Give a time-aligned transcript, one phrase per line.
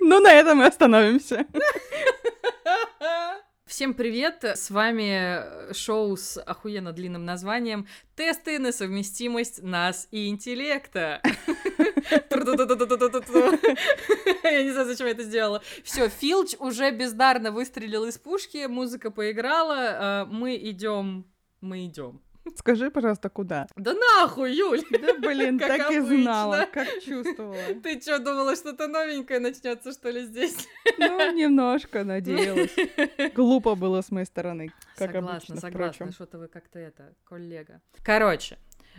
[0.00, 1.46] Ну, на этом мы остановимся.
[3.66, 4.42] Всем привет!
[4.42, 11.20] С вами шоу с охуенно длинным названием «Тесты на совместимость нас и интеллекта».
[14.42, 15.62] Я не знаю, зачем я это сделала.
[15.84, 21.26] Все, Филч уже бездарно выстрелил из пушки, музыка поиграла, э, мы идем,
[21.60, 22.22] мы идем.
[22.54, 23.66] Скажи, пожалуйста, куда?
[23.76, 24.82] Да нахуй, Юль!
[24.90, 26.22] Да блин, Как так и обычно.
[26.22, 27.56] знала, как чувствовала.
[27.82, 30.68] Ты что, думала, что-то новенькое начнется, что ли, здесь?
[30.98, 32.74] Ну, немножко надеялась.
[33.34, 36.12] Глупо было с моей стороны, как согласна, обычно, согласна.
[36.12, 37.80] Что-то вы как-то это, коллега.
[38.02, 38.58] Короче,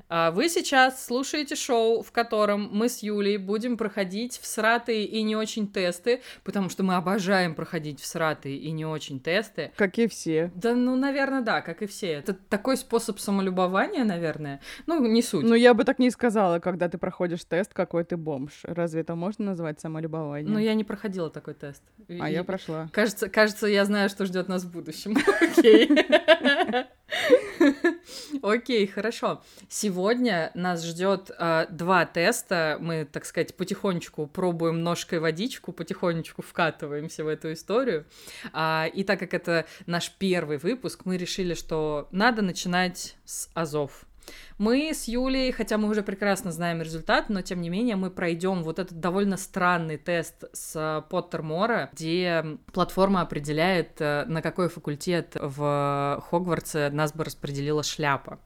[0.09, 5.67] вы сейчас слушаете шоу, в котором мы с Юлей будем проходить всратые и не очень
[5.67, 9.71] тесты, потому что мы обожаем проходить всратые и не очень тесты.
[9.75, 10.51] Как и все.
[10.55, 12.07] Да, ну, наверное, да, как и все.
[12.13, 14.61] Это такой способ самолюбования, наверное.
[14.85, 15.45] Ну, не суть.
[15.45, 18.61] Ну, я бы так не сказала, когда ты проходишь тест, какой ты бомж.
[18.63, 20.51] Разве это можно назвать самолюбованием?
[20.53, 21.83] Ну, я не проходила такой тест.
[22.07, 22.89] А И- я прошла.
[22.93, 25.17] Кажется, кажется, я знаю, что ждет нас в будущем.
[25.57, 25.89] Окей.
[28.41, 29.43] Окей, хорошо.
[29.69, 32.77] Сегодня нас ждет а, два теста.
[32.79, 38.05] Мы, так сказать, потихонечку пробуем ножкой водичку, потихонечку вкатываемся в эту историю.
[38.53, 44.06] А, и так как это наш первый выпуск, мы решили, что надо начинать с азов.
[44.57, 48.63] Мы с Юлей, хотя мы уже прекрасно знаем результат, но тем не менее мы пройдем
[48.63, 56.23] вот этот довольно странный тест с Поттермора, где платформа определяет, э, на какой факультет в
[56.29, 58.39] Хогвартсе нас бы распределила шляпа.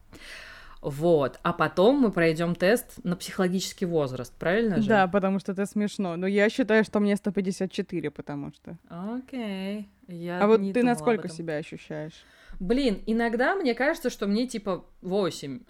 [0.81, 1.39] Вот.
[1.43, 4.89] А потом мы пройдем тест на психологический возраст, правильно же?
[4.89, 6.15] Да, потому что это смешно.
[6.17, 8.77] Но я считаю, что мне 154, потому что...
[8.89, 9.87] Окей.
[10.07, 12.25] Я А вот ты насколько себя ощущаешь?
[12.61, 15.61] Блин, иногда мне кажется, что мне типа 8.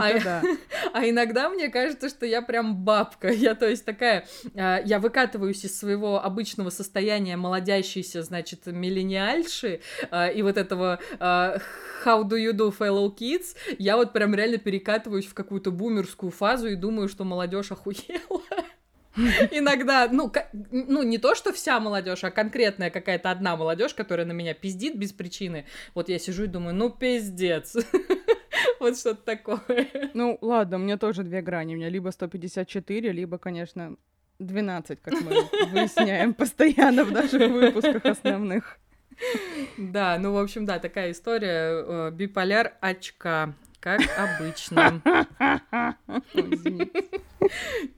[0.00, 0.42] А.
[0.94, 3.28] А иногда мне кажется, что я прям бабка.
[3.28, 4.26] Я, то есть, такая...
[4.54, 9.80] а, я выкатываюсь из своего обычного состояния молодящейся, значит, миллениальши,
[10.10, 15.26] а, и вот этого how do you do, fellow kids, я вот прям реально перекатываюсь
[15.26, 18.42] в какую-то бумерскую фазу и думаю, что молодежь охуела.
[19.50, 20.32] Иногда, ну,
[20.70, 24.96] ну, не то, что вся молодежь, а конкретная какая-то одна молодежь, которая на меня пиздит
[24.96, 25.66] без причины.
[25.94, 27.76] Вот я сижу и думаю, ну, пиздец.
[28.78, 29.88] Вот что-то такое.
[30.12, 31.74] Ну, ладно, у меня тоже две грани.
[31.74, 33.96] У меня либо 154, либо, конечно,
[34.40, 35.30] 12, как мы
[35.70, 38.78] выясняем постоянно в наших выпусках основных.
[39.78, 41.84] Да, ну, в общем, да, такая история.
[41.84, 45.02] э, Биполяр очка, как обычно.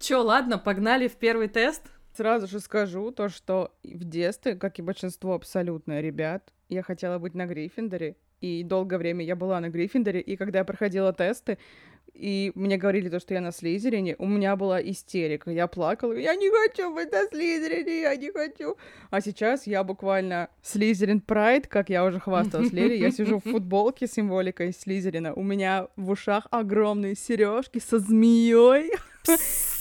[0.00, 1.82] Чё, ладно, погнали в первый тест?
[2.16, 7.34] Сразу же скажу то, что в детстве, как и большинство абсолютно ребят, я хотела быть
[7.34, 11.58] на Гриффиндоре, и долгое время я была на Гриффиндоре, и когда я проходила тесты,
[12.14, 16.34] и мне говорили то, что я на Слизерине, у меня была истерика, я плакала, я
[16.34, 18.76] не хочу быть на Слизерине, я не хочу.
[19.10, 24.06] А сейчас я буквально Слизерин Прайд, как я уже хвасталась Лере, я сижу в футболке
[24.06, 28.92] с символикой Слизерина, у меня в ушах огромные сережки со змеей.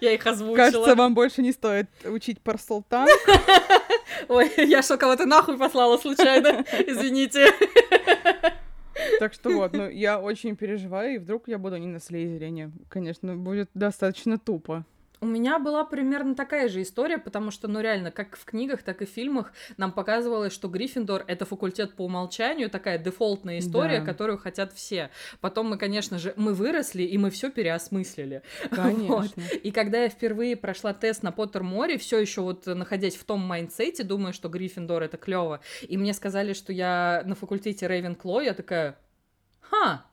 [0.00, 0.56] Я их озвучила.
[0.56, 3.06] Кажется, вам больше не стоит учить парсултан.
[4.28, 6.64] Ой, я что, кого-то нахуй послала случайно?
[6.86, 7.52] Извините.
[9.18, 12.72] Так что вот, ну, я очень переживаю, и вдруг я буду не на Слизерине.
[12.88, 14.84] Конечно, будет достаточно тупо.
[15.22, 19.02] У меня была примерно такая же история, потому что, ну реально, как в книгах, так
[19.02, 24.06] и в фильмах нам показывалось, что Гриффиндор— это факультет по умолчанию, такая дефолтная история, Да.
[24.06, 25.10] которую хотят все.
[25.42, 28.42] Потом мы, конечно же, мы выросли, и мы все переосмыслили.
[28.70, 29.42] Конечно.
[29.62, 33.90] И когда я впервые прошла тест на Поттерморе, все еще вот находясь в том mindset
[33.90, 38.54] е, думаю, что Гриффиндор это клево, и мне сказали, что я на факультете Рейвенкло, я
[38.54, 38.96] такая,
[39.60, 40.06] ха,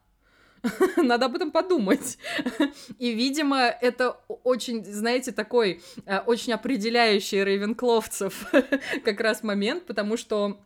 [0.97, 2.17] надо об этом подумать.
[2.99, 8.51] И, видимо, это очень, знаете, такой э, очень определяющий рейвенкловцев
[9.03, 10.59] как раз момент, потому что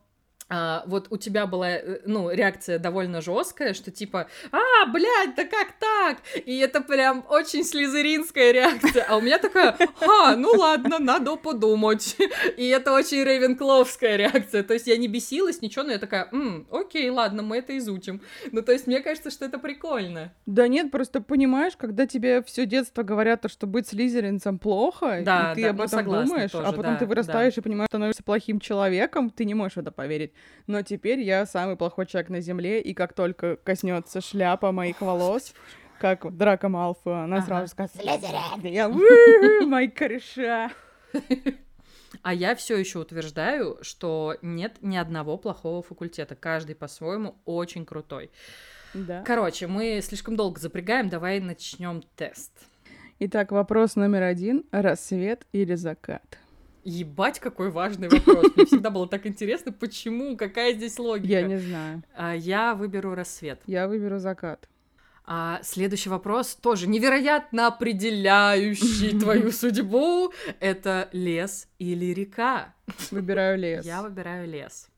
[0.54, 5.46] а, вот у тебя была, э, ну, реакция довольно жесткая, что типа, а, блядь, да
[5.46, 6.18] как так?
[6.46, 9.06] И это прям очень слизеринская реакция.
[9.08, 12.18] А у меня такая, ха, ну ладно, надо подумать.
[12.58, 14.64] И это очень рейвенкловская реакция.
[14.64, 18.22] То есть я не бесилась, ничего, но я такая, «М, окей, ладно, мы это изучим.
[18.52, 20.34] Ну, то есть мне кажется, что это прикольно.
[20.46, 25.54] Да нет, просто понимаешь, когда тебе все детство говорят, то, что быть слизеринцем плохо, Да,
[25.54, 27.62] и ты да, об ну, этом согласна думаешь, тоже, а потом да, ты вырастаешь и
[27.62, 30.34] понимаешь, что становишься плохим человеком, ты не можешь в это поверить.
[30.68, 35.54] Но теперь я самый плохой человек на земле, и как только коснется шляпа моих волос,
[36.00, 37.46] как Драко Малфу, она Ага.
[37.46, 40.72] сразу скажет «Слизерин!» Я «У-у-у, мои кореша!»
[42.24, 46.36] А я все еще утверждаю, что нет ни одного плохого факультета.
[46.36, 48.32] Каждый по-своему очень крутой.
[48.94, 49.24] Да.
[49.26, 52.52] Короче, мы слишком долго запрягаем, давай начнем тест.
[53.20, 54.66] Итак, вопрос номер один.
[54.72, 56.38] Рассвет или закат?
[56.84, 58.56] Ебать, какой важный вопрос.
[58.56, 61.28] Мне всегда было так интересно, почему, какая здесь логика.
[61.28, 62.04] Я не знаю.
[62.16, 63.62] А, я выберу рассвет.
[63.68, 64.68] Я выберу закат.
[65.26, 70.34] А следующий вопрос тоже невероятно определяющий твою судьбу.
[70.60, 72.74] Это лес или река?
[73.12, 73.86] Выбираю лес.
[73.86, 74.90] Я выбираю лес.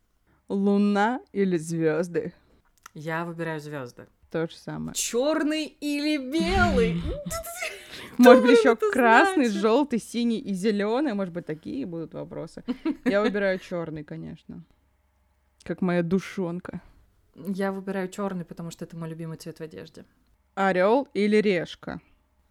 [0.48, 2.34] Луна или звезды?
[2.94, 4.08] Я выбираю звезды.
[4.32, 4.96] То же самое.
[4.96, 7.02] Черный или белый?
[8.18, 9.62] Может быть, еще красный, значит?
[9.62, 11.14] желтый, синий и зеленый.
[11.14, 12.64] Может быть, такие будут вопросы.
[13.06, 14.64] Я выбираю черный, конечно.
[15.64, 16.82] Как моя душонка.
[17.36, 20.06] Я выбираю черный, потому что это мой любимый цвет в одежде.
[20.56, 22.00] Орел или решка?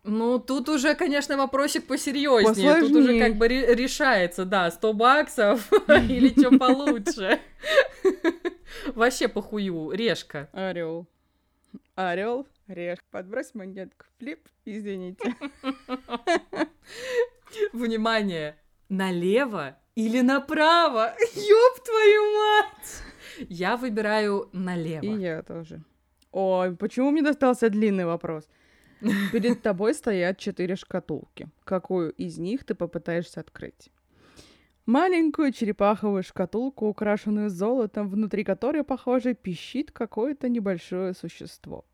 [0.04, 2.74] Ну, тут уже, конечно, вопросик посерьезнее.
[2.80, 3.24] Тут уже Посложнее.
[3.24, 7.38] как бы ре- решается, да, 100 баксов или что получше.
[8.94, 10.48] Вообще похую, решка.
[10.52, 11.06] Орел.
[11.94, 13.04] Орел, решка.
[13.10, 14.06] Подбрось монетку.
[14.18, 15.34] Флип, извините.
[17.72, 18.56] Внимание!
[18.88, 21.14] Налево или направо?
[21.34, 23.02] Ёб твою мать!
[23.48, 25.04] Я выбираю налево.
[25.04, 25.82] И я тоже.
[26.30, 28.48] Ой, почему мне достался длинный вопрос?
[29.32, 31.48] Перед тобой стоят четыре шкатулки.
[31.64, 33.90] Какую из них ты попытаешься открыть?
[34.86, 41.84] Маленькую черепаховую шкатулку, украшенную золотом, внутри которой, похоже, пищит какое-то небольшое существо.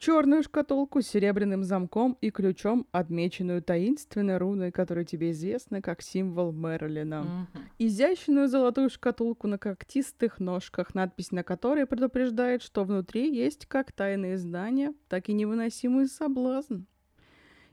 [0.00, 6.52] Черную шкатулку с серебряным замком и ключом, отмеченную таинственной руной, которая тебе известна как символ
[6.52, 7.20] Мерлина.
[7.20, 7.48] Мгм.
[7.78, 14.38] Изящную золотую шкатулку на когтистых ножках, надпись на которой предупреждает, что внутри есть как тайные
[14.38, 16.84] знания, так и невыносимый соблазн.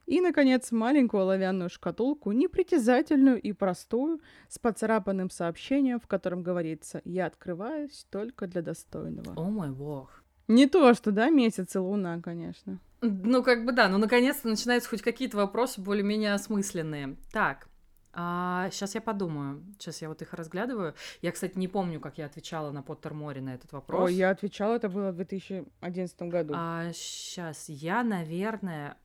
[0.05, 4.19] И, наконец, маленькую оловянную шкатулку, непритязательную и простую,
[4.49, 9.33] с поцарапанным сообщением, в котором говорится «Я открываюсь только для достойного».
[9.37, 10.25] О мой бог.
[10.47, 12.79] Не то, что, да, месяц и луна, конечно.
[13.01, 17.15] Ну, как бы да, ну, наконец-то начинаются хоть какие-то вопросы более-менее осмысленные.
[17.31, 17.67] Так,
[18.13, 19.63] сейчас я подумаю.
[19.77, 20.95] Сейчас я вот их разглядываю.
[21.21, 24.05] Я, кстати, не помню, как я отвечала на Поттер Море на этот вопрос.
[24.05, 26.53] Ой, я отвечала, это было в 2011 году.
[26.57, 28.97] А сейчас я, наверное,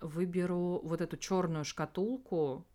[0.00, 2.66] выберу вот эту черную шкатулку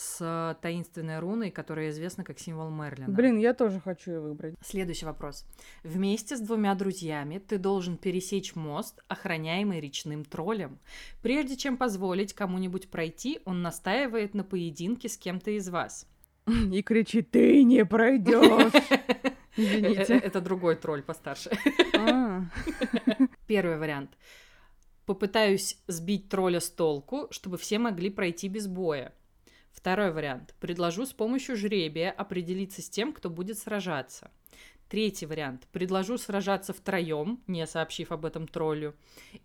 [0.00, 3.10] с таинственной руной, которая известна как символ Мерлина.
[3.10, 4.54] Блин, я тоже хочу ее выбрать.
[4.62, 5.44] Следующий вопрос.
[5.84, 10.78] Вместе с двумя друзьями ты должен пересечь мост, охраняемый речным троллем.
[11.20, 16.08] Прежде чем позволить кому-нибудь пройти, он настаивает на поединке с кем-то из вас.
[16.46, 18.72] И кричит, ты не пройдешь.
[19.56, 20.14] Э, Извините.
[20.14, 21.50] Это другой тролль постарше.
[21.98, 22.44] А,
[23.48, 24.16] Первый вариант.
[25.06, 29.12] Попытаюсь сбить тролля с толку, чтобы все могли пройти без боя.
[29.70, 30.54] Второй вариант.
[30.60, 34.30] Предложу с помощью жребия определиться с тем, кто будет сражаться.
[34.88, 35.68] Третий вариант.
[35.72, 38.94] Предложу сражаться втроем, не сообщив об этом троллю.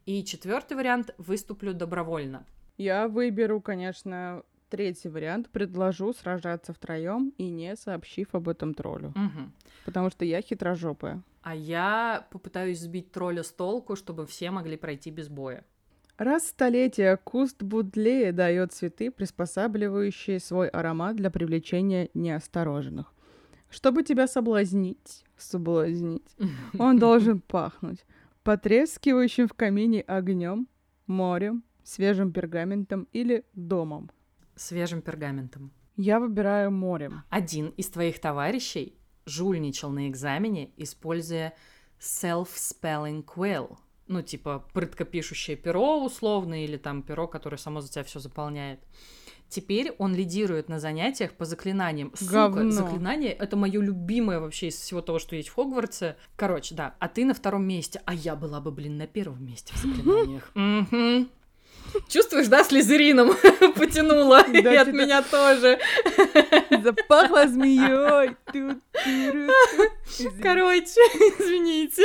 [0.05, 1.13] И четвертый вариант.
[1.19, 2.45] Выступлю добровольно.
[2.77, 5.49] Я выберу, конечно, третий вариант.
[5.49, 9.13] Предложу сражаться втроем и не сообщив об этом троллю.
[9.15, 9.53] Мгм.
[9.85, 11.21] Потому что я хитрожопая.
[11.43, 15.63] А я попытаюсь сбить тролля с толку, чтобы все могли пройти без боя.
[16.17, 23.13] Раз в столетие куст Будлея дает цветы, приспосабливающие свой аромат для привлечения неосторожных.
[23.69, 26.35] Чтобы тебя соблазнить, соблазнить,
[26.77, 28.05] он должен пахнуть
[28.45, 30.67] потрескивающим в камине огнем,
[31.07, 34.11] морем, свежим пергаментом или домом.
[34.55, 35.73] Свежим пергаментом.
[35.97, 37.23] Я выбираю морем.
[37.29, 41.55] Один из твоих товарищей жульничал на экзамене, используя
[41.99, 43.77] self-spelling quill.
[44.07, 48.79] Ну, типа, прыткопишущее перо условно, или там перо, которое само за тебя все заполняет.
[49.49, 52.11] Теперь он лидирует на занятиях по заклинаниям.
[52.15, 52.71] Сука, Говно.
[52.71, 56.17] заклинание— это мое любимое вообще из всего того, что есть в Хогвартсе.
[56.35, 59.73] Короче, да, а ты на втором месте, а я была бы, блин, на первом месте
[59.75, 60.51] в заклинаниях.
[62.09, 63.29] Чувствуешь, да, слезерином
[63.75, 64.41] потянула?
[64.51, 65.79] И Да, от что-то- меня тоже.
[66.83, 68.35] Запахло змеей.
[70.41, 70.99] Короче,
[71.39, 72.03] извините.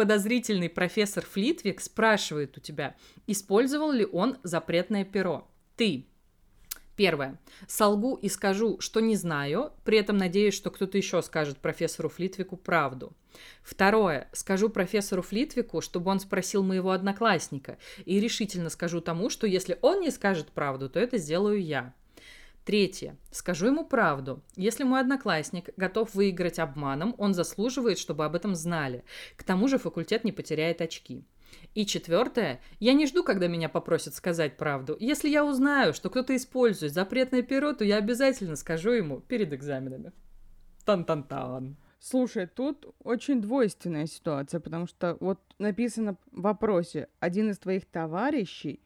[0.00, 5.46] Подозрительный профессор Флитвик спрашивает у тебя, использовал ли он запретное перо.
[5.76, 6.06] Ты.
[6.96, 7.38] Первое.
[7.68, 12.56] Солгу и скажу, что не знаю, при этом надеюсь, что кто-то еще скажет профессору Флитвику
[12.56, 13.12] правду.
[13.62, 14.30] Второе.
[14.32, 17.76] Скажу профессору Флитвику, чтобы он спросил моего одноклассника,
[18.06, 21.92] и решительно скажу тому, что если он не скажет правду, то это сделаю я.
[22.64, 23.16] Третье.
[23.30, 24.42] Скажу ему правду.
[24.54, 29.04] Если мой одноклассник готов выиграть обманом, он заслуживает, чтобы об этом знали.
[29.36, 31.24] К тому же факультет не потеряет очки.
[31.74, 32.60] И четвертое.
[32.78, 34.96] Я не жду, когда меня попросят сказать правду.
[35.00, 40.12] Если я узнаю, что кто-то использует запретное перо, то я обязательно скажу ему перед экзаменами.
[40.84, 41.76] Тан-тан-тан.
[41.98, 48.80] Слушай, тут очень двойственная ситуация, потому что вот написано в вопросе один из твоих товарищей,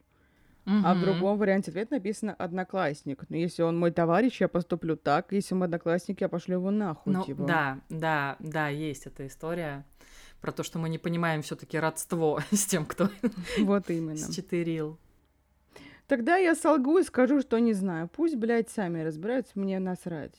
[0.65, 3.23] а в другом варианте ответа написано одноклассник.
[3.29, 5.31] Но если он мой товарищ, я поступлю так.
[5.31, 7.13] Если он одноклассник, я пошлю его нахуй.
[7.13, 7.43] Ну, типа.
[7.43, 9.85] да, да, да, есть эта история
[10.41, 13.09] про то, что мы не понимаем все таки родство с тем, кто
[13.59, 14.17] Вот именно.
[14.17, 14.99] счетырил.
[16.07, 18.09] Тогда я солгу и скажу, что не знаю.
[18.13, 20.35] Пусть, блядь, сами разбираются, мне насрать.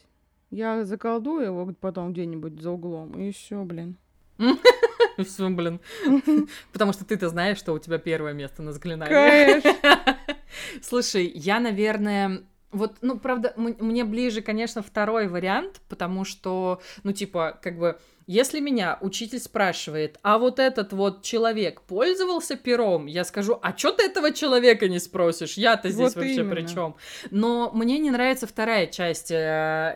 [0.50, 3.96] Я заколдую его потом где-нибудь за углом, и все, блин.
[5.24, 5.80] Всё, блин.
[6.72, 9.62] Потому что ты-то знаешь, что у тебя первое место на заклинании.
[10.82, 12.42] Слушай, я, наверное,
[12.72, 18.60] вот, ну, правда, мне ближе, конечно, второй вариант, потому что, ну, типа, как бы, если
[18.60, 24.04] меня учитель спрашивает, а вот этот вот человек пользовался пером, я скажу, а чё ты
[24.04, 25.54] этого человека не спросишь?
[25.54, 26.54] Я-то здесь Вот вообще именно.
[26.54, 26.96] при чем?
[27.30, 29.34] Но мне не нравится вторая часть э,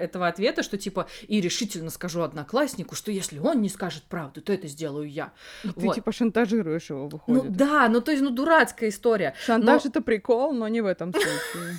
[0.01, 4.53] этого ответа, что типа, и решительно скажу однокласснику, что если он не скажет правду, то
[4.53, 5.33] это сделаю я.
[5.63, 5.95] Ты Вот.
[5.95, 7.57] типа шантажируешь его, Ну выходит.
[7.57, 9.35] да, ну то есть, ну дурацкая история.
[9.45, 11.31] Шантаж но- это прикол, но не в этом случае.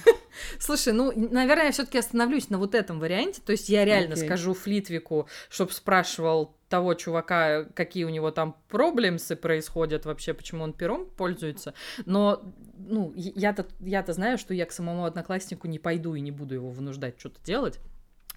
[0.59, 3.41] Слушай, ну, наверное, я все-таки остановлюсь на вот этом варианте.
[3.45, 4.25] То есть я реально Окей.
[4.25, 10.73] скажу Флитвику, чтобы спрашивал того чувака, какие у него там проблемсы происходят вообще, почему он
[10.73, 11.73] пером пользуется.
[12.05, 12.41] Но,
[12.77, 16.69] ну, я-то, я-то знаю, что я к самому однокласснику не пойду и не буду его
[16.69, 17.79] вынуждать что-то делать.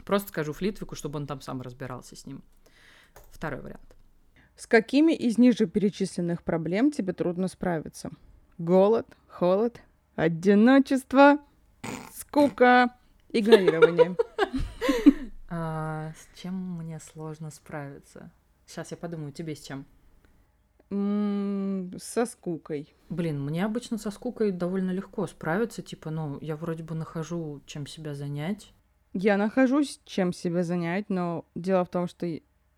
[0.05, 2.43] Просто скажу Флитвику, чтобы он там сам разбирался с ним.
[3.31, 3.95] Второй вариант.
[4.57, 8.11] С какими из ниже перечисленных проблем тебе трудно справиться?
[8.59, 9.81] Голод, холод,
[10.15, 11.39] одиночество,
[12.13, 12.95] скука,
[13.31, 14.17] игнорирование.
[15.57, 18.33] А, с чем мне сложно справиться?
[18.67, 19.87] Сейчас я подумаю, тебе с чем?
[20.91, 22.93] Со скукой.
[23.09, 25.81] Блин, мне обычно со скукой довольно легко справиться.
[25.81, 28.73] Типа, ну, я вроде бы нахожу, чем себя занять.
[29.13, 32.27] Я нахожусь, чем себя занять, но дело в том, что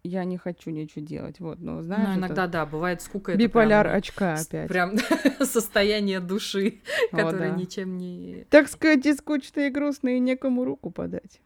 [0.07, 1.41] я не хочу ничего делать.
[1.41, 3.33] Вот, ну, знаешь, ну, это иногда, да, бывает скука.
[3.33, 4.69] это биполяр прям, очка опять.
[4.69, 4.97] Прям
[5.41, 6.81] состояние души,
[7.13, 7.57] О, которое да.
[7.57, 8.47] ничем не...
[8.51, 11.41] Так сказать, и скучно, и грустно, и некому руку подать.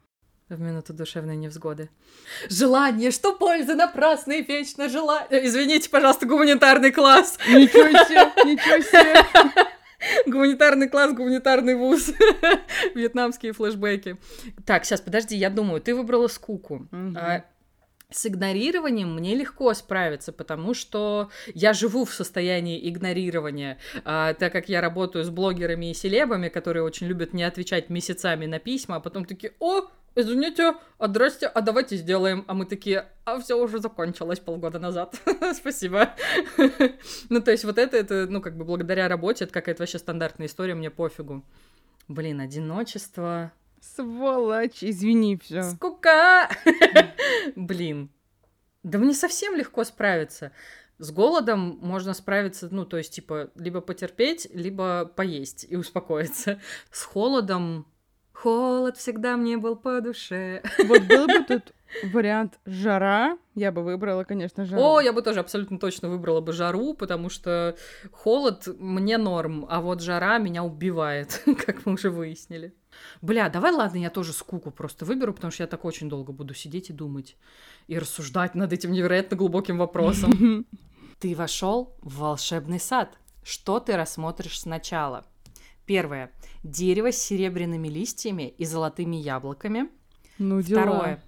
[0.49, 1.89] В минуту душевной невзгоды.
[2.49, 5.47] Желание, что пользы напрасно и вечно желание.
[5.47, 7.37] Извините, пожалуйста, гуманитарный класс.
[7.47, 9.71] Ничего себе, ничего себе.
[10.25, 12.11] Гуманитарный класс, гуманитарный вуз.
[12.95, 14.17] Вьетнамские флешбеки.
[14.65, 16.87] Так, сейчас, подожди, я думаю, ты выбрала скуку.
[16.91, 17.17] Мгм.
[17.17, 17.45] А,
[18.11, 24.67] С игнорированием мне легко справиться, потому что я живу в состоянии игнорирования, а, так как
[24.67, 28.99] я работаю с блогерами и селебами, которые очень любят не отвечать месяцами на письма, а
[28.99, 32.43] потом такие, о, извините, а здрасте, а давайте сделаем.
[32.47, 35.15] А мы такие, а все уже закончилось полгода назад.
[35.53, 36.13] Спасибо.
[37.29, 40.47] Ну, то есть вот это, это, ну, как бы благодаря работе, это какая-то вообще стандартная
[40.47, 41.43] история, мне пофигу.
[42.07, 45.63] Блин, одиночество, Сволочь, извини, все.
[45.63, 46.49] Скука!
[47.55, 48.09] Блин.
[48.83, 50.51] Да мне совсем легко справиться.
[50.99, 56.61] С голодом можно справиться, ну, то есть, типа, либо потерпеть, либо поесть и успокоиться.
[56.91, 57.87] С холодом...
[58.33, 60.63] Холод всегда мне был по душе.
[60.87, 61.73] Вот был бы тут
[62.13, 64.81] вариант жара, я бы выбрала, конечно, жару.
[64.81, 67.75] О, я бы тоже абсолютно точно выбрала бы жару, потому что
[68.11, 72.73] холод мне норм, а вот жара меня убивает, как мы уже выяснили.
[73.21, 76.53] Бля, давай, ладно, я тоже скуку просто выберу, потому что я так очень долго буду
[76.53, 77.35] сидеть и думать,
[77.87, 80.65] и рассуждать над этим невероятно глубоким вопросом.
[81.19, 83.17] Ты вошел в волшебный сад.
[83.43, 85.25] Что ты рассмотришь сначала?
[85.85, 86.31] Первое.
[86.63, 89.89] Дерево с серебряными листьями и золотыми яблоками.
[90.37, 90.81] Ну, дела.
[90.81, 91.23] Второе.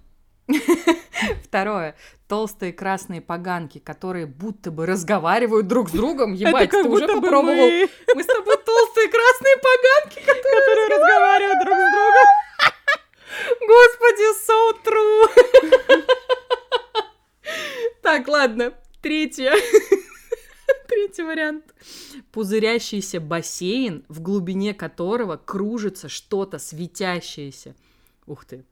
[1.44, 1.94] Второе.
[2.28, 6.34] Толстые красные поганки, которые будто бы разговаривают друг с другом.
[6.34, 7.54] Ебать, ты уже попробовал?
[7.54, 10.60] мы, Мы с тобой толстые красные поганки, которые...
[10.60, 12.26] которые разговаривают друг с другом.
[13.68, 16.04] Господи, so true.
[18.02, 18.74] Так, ладно.
[19.00, 19.52] Третье.
[20.88, 21.64] Третий вариант.
[22.32, 27.74] Пузырящийся бассейн, в глубине которого кружится что-то светящееся.
[28.26, 28.64] Ух ты.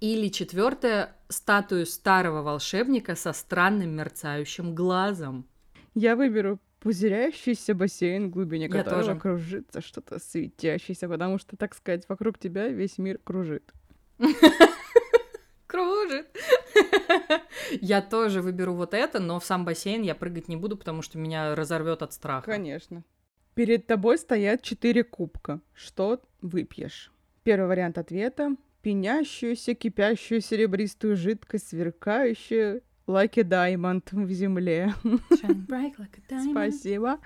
[0.00, 1.14] Или четвертое.
[1.28, 5.46] Статую старого волшебника со странным мерцающим глазом.
[5.94, 9.18] Я выберу пузыряющийся бассейн, в глубине Я которого тоже.
[9.18, 13.72] кружится что-то светящееся, потому что, так сказать, вокруг тебя весь мир кружит.
[15.66, 16.28] Кружит.
[17.80, 21.18] Я тоже выберу вот это, но в сам бассейн я прыгать не буду, потому что
[21.18, 22.46] меня разорвет от страха.
[22.52, 23.02] Конечно.
[23.54, 25.60] Перед тобой стоят четыре кубка.
[25.74, 27.12] Что выпьешь?
[27.42, 28.54] Первый вариант ответа.
[28.86, 34.94] Пенящуюся, кипящую серебристую жидкость, сверкающую, like a diamond в земле.
[35.02, 36.50] Bright like a diamond.
[36.52, 37.18] Спасибо.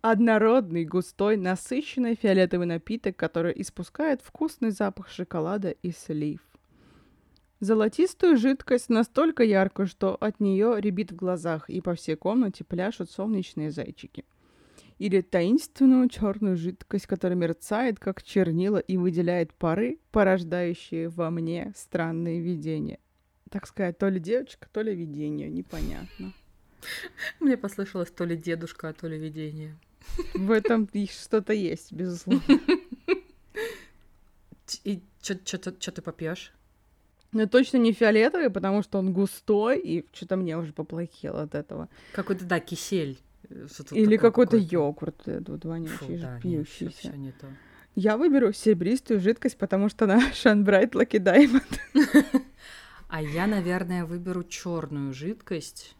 [0.00, 6.40] Однородный, густой, насыщенный фиолетовый напиток, который испускает вкусный запах шоколада и слив.
[7.60, 13.08] Золотистую жидкость настолько яркую, что от нее рябит в глазах, и по всей комнате пляшут
[13.08, 14.24] солнечные зайчики.
[14.98, 22.40] Или таинственную черную жидкость, которая мерцает, как чернила, и выделяет пары, порождающие во мне странные
[22.40, 22.98] видения.
[23.50, 26.32] Так сказать, то ли девочка, то ли видение, непонятно.
[27.40, 29.76] Мне послышалось то ли дедушка, а то ли видение.
[30.34, 32.42] В этом что-то есть, безусловно.
[34.84, 36.52] И что ты попьешь?
[37.32, 41.88] Но точно не фиолетовый, потому что он густой, и что-то мне уже поплохело от этого.
[42.12, 43.18] Какой-то, да, кисель.
[43.90, 47.08] Или какой-то йогурт, этот вонючий, Фу, да, пьющийся.
[47.08, 47.46] Нет, не то.
[47.94, 52.42] Я выберу серебристую жидкость, потому что она Шанбрайт Lucky Diamond.
[53.08, 55.94] А я, наверное, выберу черную жидкость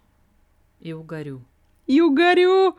[0.80, 1.44] и угорю.
[1.86, 2.78] И угорю!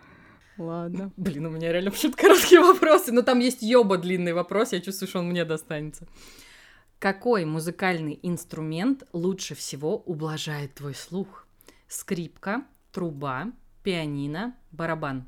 [0.58, 1.12] Ладно.
[1.18, 5.08] Блин, у меня реально вообще короткие вопросы, но там есть ёба длинный вопрос, я чувствую,
[5.08, 6.08] что он мне достанется.
[6.98, 11.46] Какой музыкальный инструмент лучше всего ублажает твой слух?
[11.88, 13.52] Скрипка, труба,
[13.84, 15.28] пианино, барабан.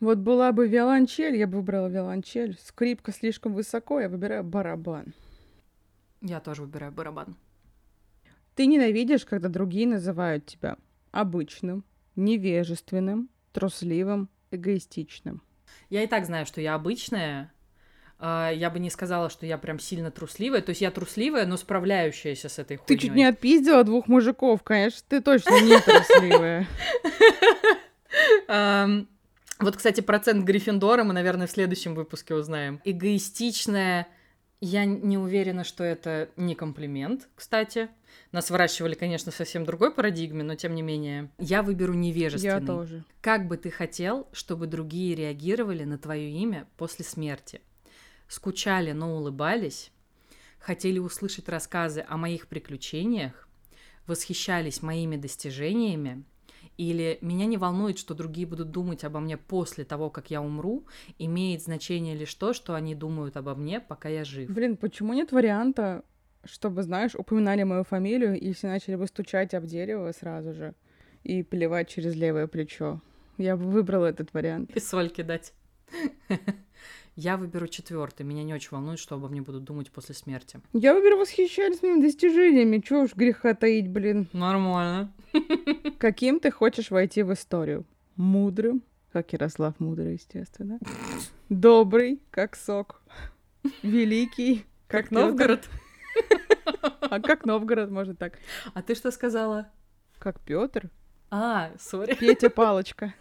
[0.00, 2.56] Вот была бы виолончель, я бы выбрала виолончель.
[2.62, 5.12] Скрипка слишком высоко, я выбираю барабан.
[6.20, 7.36] Я тоже выбираю барабан.
[8.54, 10.76] Ты ненавидишь, когда другие называют тебя
[11.10, 11.84] обычным,
[12.16, 15.42] невежественным, трусливым, эгоистичным.
[15.90, 17.52] Я и так знаю, что я обычная,
[18.20, 20.60] я бы не сказала, что я прям сильно трусливая.
[20.60, 22.86] То есть я трусливая, но справляющаяся с этой хуйней.
[22.86, 26.66] Ты чуть не отпиздила двух мужиков, конечно, ты точно не трусливая.
[29.60, 32.80] Вот, кстати, процент Гриффиндора мы, наверное, в следующем выпуске узнаем.
[32.84, 34.06] Эгоистичная,
[34.60, 37.88] я не уверена, что это не комплимент, кстати.
[38.30, 41.30] Нас выращивали, конечно, в совсем другой парадигме, но тем не менее.
[41.38, 42.60] Я выберу невежественный.
[42.60, 43.04] Я тоже.
[43.20, 47.60] Как бы ты хотел, чтобы другие реагировали на твое имя после смерти?
[48.28, 49.90] Скучали, но улыбались,
[50.58, 53.48] хотели услышать рассказы о моих приключениях,
[54.06, 56.24] восхищались моими достижениями,
[56.76, 60.86] или меня не волнует, что другие будут думать обо мне после того, как я умру,
[61.18, 64.48] имеет значение лишь то, что они думают обо мне, пока я жив.
[64.48, 66.04] Блин, почему нет варианта,
[66.44, 70.74] чтобы, знаешь, упоминали мою фамилию, и все начали бы стучать об дерево сразу же
[71.24, 73.00] и плевать через левое плечо?
[73.38, 74.70] Я бы выбрала этот вариант.
[74.76, 75.52] И соль кидать.
[77.20, 78.22] Я выберу четвертый.
[78.22, 80.60] Меня не очень волнует, что обо мне будут думать после смерти.
[80.72, 82.78] Я выберу восхищались моими достижениями.
[82.78, 84.28] Чего уж греха таить, блин.
[84.32, 85.12] Нормально.
[85.98, 87.84] Каким ты хочешь войти в историю?
[88.14, 90.78] Мудрым, как Ярослав Мудрый, естественно.
[91.48, 93.02] Добрый, как сок.
[93.82, 95.68] Великий, как, как Новгород.
[97.00, 98.38] А как Новгород, может так.
[98.74, 99.72] А ты что сказала?
[100.20, 100.88] Как Петр.
[101.32, 102.14] А, сори.
[102.14, 103.12] Петя Палочка.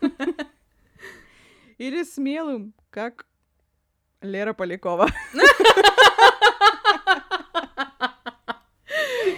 [1.80, 3.26] Или смелым, как
[4.22, 5.08] Лера Полякова.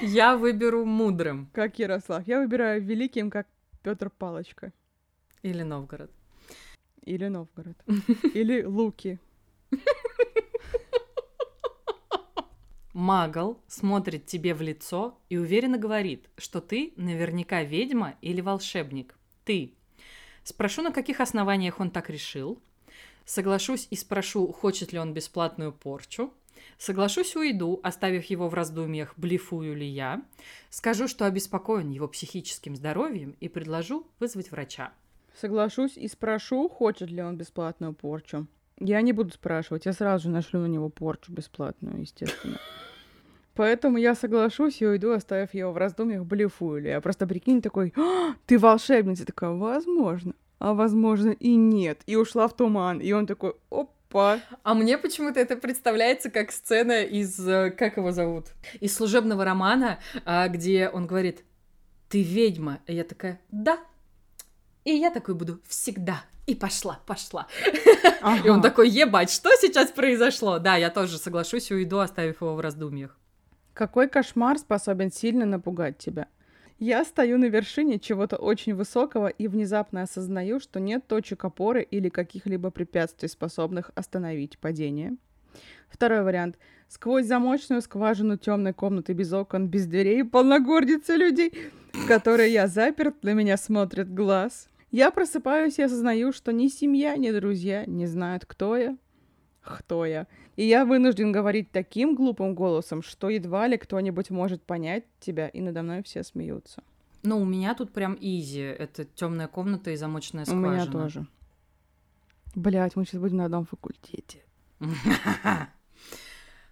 [0.02, 1.50] Я выберу мудрым.
[1.54, 2.26] Как Ярослав.
[2.28, 3.48] Я выбираю великим, как
[3.84, 4.72] Петр Палочка.
[5.42, 6.12] Или Новгород.
[7.02, 7.78] Или Новгород.
[8.34, 9.20] Или Луки.
[12.94, 19.16] Магл смотрит тебе в лицо и уверенно говорит, что ты наверняка ведьма или волшебник.
[19.46, 19.76] Ты.
[20.44, 22.62] Спрошу, на каких основаниях он так решил.
[23.30, 26.34] Соглашусь и спрошу, хочет ли он бесплатную порчу.
[26.80, 30.24] Соглашусь, уйду, оставив его в раздумьях, блефую ли я.
[30.72, 34.94] Скажу, что обеспокоен его психическим здоровьем и предложу вызвать врача.
[35.40, 38.48] Соглашусь и спрошу, хочет ли он бесплатную порчу.
[38.80, 42.58] Я не буду спрашивать, я сразу же нашлю на него порчу бесплатную, естественно.
[43.54, 46.90] Поэтому я соглашусь и уйду, оставив его в раздумьях, блефую ли.
[46.90, 49.24] Я просто прикинь такой, «А, ты волшебница.
[49.24, 53.00] Такая, возможно а возможно и нет, и ушла в туман.
[53.00, 54.40] И он такой, опа.
[54.64, 58.48] А мне почему-то это представляется как сцена из, э, как его зовут,
[58.80, 61.44] из служебного романа, а, где он говорит,
[62.10, 62.80] ты ведьма.
[62.88, 63.80] И я такая, да.
[64.84, 66.24] И я такой буду всегда.
[66.46, 67.48] И пошла, пошла.
[68.22, 68.48] Ага.
[68.48, 70.60] И он такой, ебать, что сейчас произошло?
[70.60, 73.18] Да, я тоже соглашусь и уйду, оставив его в раздумьях.
[73.74, 76.28] Какой кошмар способен сильно напугать тебя?
[76.80, 82.08] Я стою на вершине чего-то очень высокого и внезапно осознаю, что нет точек опоры или
[82.08, 85.18] каких-либо препятствий, способных остановить падение.
[85.90, 86.58] Второй вариант.
[86.88, 91.54] Сквозь замочную скважину темной комнаты без окон, без дверей, полногордицы людей,
[91.92, 94.70] в которые я заперт, на меня смотрит глаз.
[94.90, 98.98] Я просыпаюсь и осознаю, что ни семья, ни друзья не знают, кто я,
[99.62, 100.28] кто я.
[100.56, 105.62] И я вынужден говорить таким глупым голосом, что едва ли кто-нибудь может понять тебя, и
[105.62, 106.84] надо мной все смеются.
[107.24, 108.62] Ну, у меня тут прям изи.
[108.62, 110.68] Это темная комната и замочная скважина.
[110.68, 111.28] У меня тоже.
[112.56, 114.44] Блять, мы сейчас будем на одном факультете.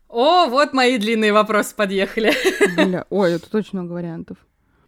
[0.10, 2.32] О, вот мои длинные вопросы подъехали.
[2.76, 4.38] Бля, ой, это точно много вариантов.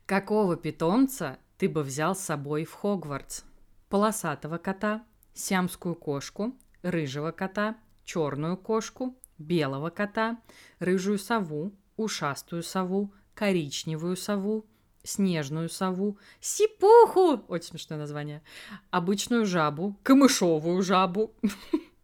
[0.05, 3.43] Какого питомца ты бы взял с собой в Хогвартс?
[3.89, 7.75] Полосатого кота, сиамскую кошку, рыжего кота,
[8.09, 10.39] черную кошку, белого кота,
[10.79, 14.65] рыжую сову, ушастую сову, коричневую сову,
[15.03, 18.41] снежную сову, сипуху, очень смешное название,
[18.89, 21.35] обычную жабу, камышовую жабу,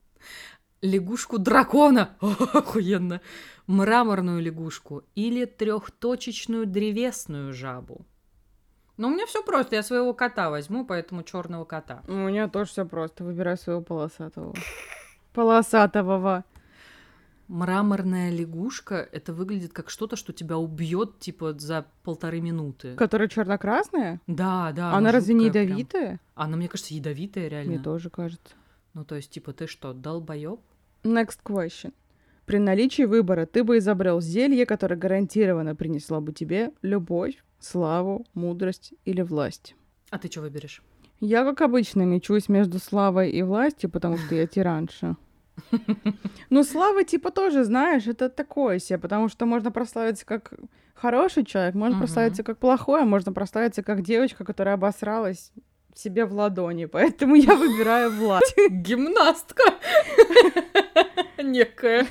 [0.81, 3.19] лягушку дракона, охуенно,
[3.65, 8.05] мраморную лягушку или трехточечную древесную жабу.
[8.97, 12.03] Ну, у меня все просто, я своего кота возьму, поэтому черного кота.
[12.07, 13.23] У меня тоже все просто.
[13.23, 14.53] Выбирай своего полосатого.
[15.35, 16.45] Полосатого.
[17.47, 22.95] Мраморная лягушка, это выглядит как что-то, что тебя убьет, типа, за полторы минуты.
[22.95, 24.19] Которая черно-красная?
[24.25, 24.93] Да, да.
[24.93, 25.77] Она разве не жуткая прям.
[25.77, 26.19] ядовитая?
[26.33, 27.73] Она, мне кажется, ядовитая реально.
[27.73, 28.55] Мне тоже кажется.
[28.95, 30.59] Ну, то есть, типа, ты что, долбоеб?
[31.03, 31.93] Next question.
[32.47, 38.93] При наличии выбора ты бы изобрел зелье, которое гарантированно принесло бы тебе любовь, славу, мудрость
[39.03, 39.75] или власть.
[40.09, 40.81] А ты что выберешь?
[41.19, 45.15] Я, как обычно, мечусь между славой и властью, потому что я тиранша.
[46.49, 50.53] Ну, слава, типа, тоже, знаешь, это такое себе, потому что можно прославиться как
[50.93, 52.05] хороший человек, можно Мгм.
[52.05, 55.51] прославиться как плохой, а можно прославиться как девочка, которая обосралась
[55.95, 56.85] себе в ладони.
[56.91, 58.53] Поэтому я выбираю власть.
[58.69, 59.63] Гимнастка!
[61.37, 62.07] Некая.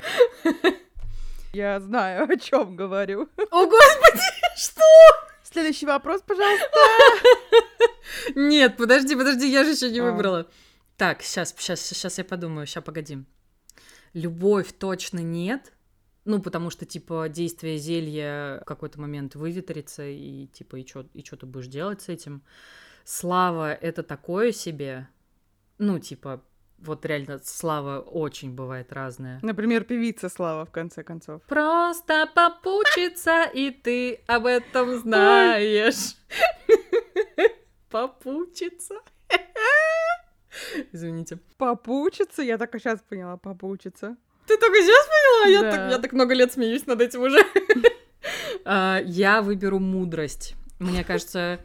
[1.53, 3.29] Я знаю, о чем говорю.
[3.51, 4.21] О, господи,
[4.57, 4.81] что?
[5.43, 6.67] Следующий вопрос, пожалуйста.
[8.35, 10.03] Нет, подожди, подожди, я же еще не А.
[10.11, 10.47] выбрала.
[10.97, 13.19] Так, сейчас, сейчас, сейчас я подумаю, сейчас погоди.
[14.15, 15.73] Любовь точно нет.
[16.23, 21.21] Ну, потому что, типа, действие зелья в какой-то момент выветрится, и, типа, и что и
[21.21, 22.41] чё ты будешь делать с этим?
[23.03, 25.09] Слава— это такое себе.
[25.79, 26.41] Ну, типа,
[26.77, 29.39] вот реально, слава очень бывает разная.
[29.41, 31.41] Например, певица Слава, в конце концов.
[31.43, 36.15] Просто попучиться, и ты об этом знаешь.
[37.89, 38.95] Попучиться.
[40.91, 41.39] Извините.
[41.57, 42.41] Попучиться?
[42.41, 44.17] Я только сейчас поняла, попучиться.
[44.47, 45.47] Ты только сейчас поняла?
[45.51, 45.71] Я, Да.
[45.71, 47.39] так, я так много лет смеюсь над этим уже.
[48.65, 50.55] А, Я выберу мудрость.
[50.79, 51.59] Мне кажется...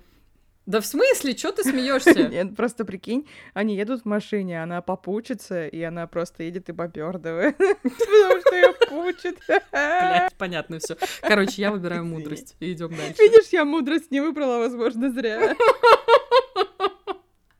[0.66, 1.35] Да в смысле?
[1.37, 2.12] Что ты смеешься?
[2.29, 7.57] Нет, просто прикинь, они едут в машине, она попучится, и она просто едет и попердывает,
[7.57, 9.38] потому что ее пучит.
[9.72, 10.96] Блядь, понятно все.
[11.22, 12.57] Короче, я выбираю мудрость.
[12.61, 13.14] И идем дальше.
[13.18, 15.57] Видишь, я мудрость не выбрала, возможно, зря.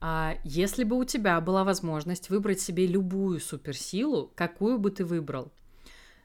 [0.01, 5.53] А если бы у тебя была возможность выбрать себе любую суперсилу, какую бы ты выбрал?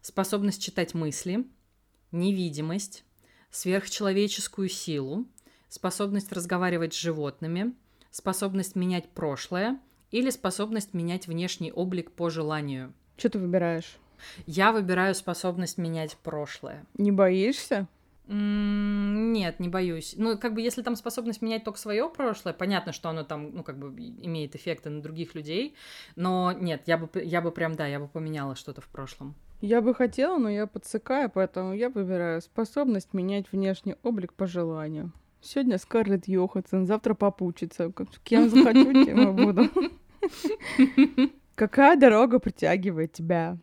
[0.02, 1.46] Способность читать мысли,
[2.12, 3.04] невидимость,
[3.50, 5.26] сверхчеловеческую силу,
[5.68, 7.74] способность разговаривать с животными,
[8.12, 9.78] способность менять прошлое
[10.12, 12.94] или способность менять внешний облик по желанию.
[13.18, 13.98] Что ты выбираешь?
[14.46, 16.86] Я выбираю способность менять прошлое.
[16.98, 17.88] Не боишься?
[18.28, 20.16] Нет, не боюсь.
[20.18, 23.64] Ну, как бы, если там способность менять только свое прошлое, понятно, что оно там, ну,
[23.64, 25.76] как бы, имеет эффекты на других людей,
[26.16, 29.36] но нет, я бы, я бы прям, да, я бы поменяла что-то в прошлом.
[29.62, 35.12] Я бы хотела, но я подсыкаю, поэтому я выбираю способность менять внешний облик по желанию.
[35.42, 37.92] Сегодня Скарлетт Йоханссон, завтра попучится.
[38.24, 39.70] Кем захочу, тем и буду.
[41.54, 43.58] Какая дорога притягивает тебя?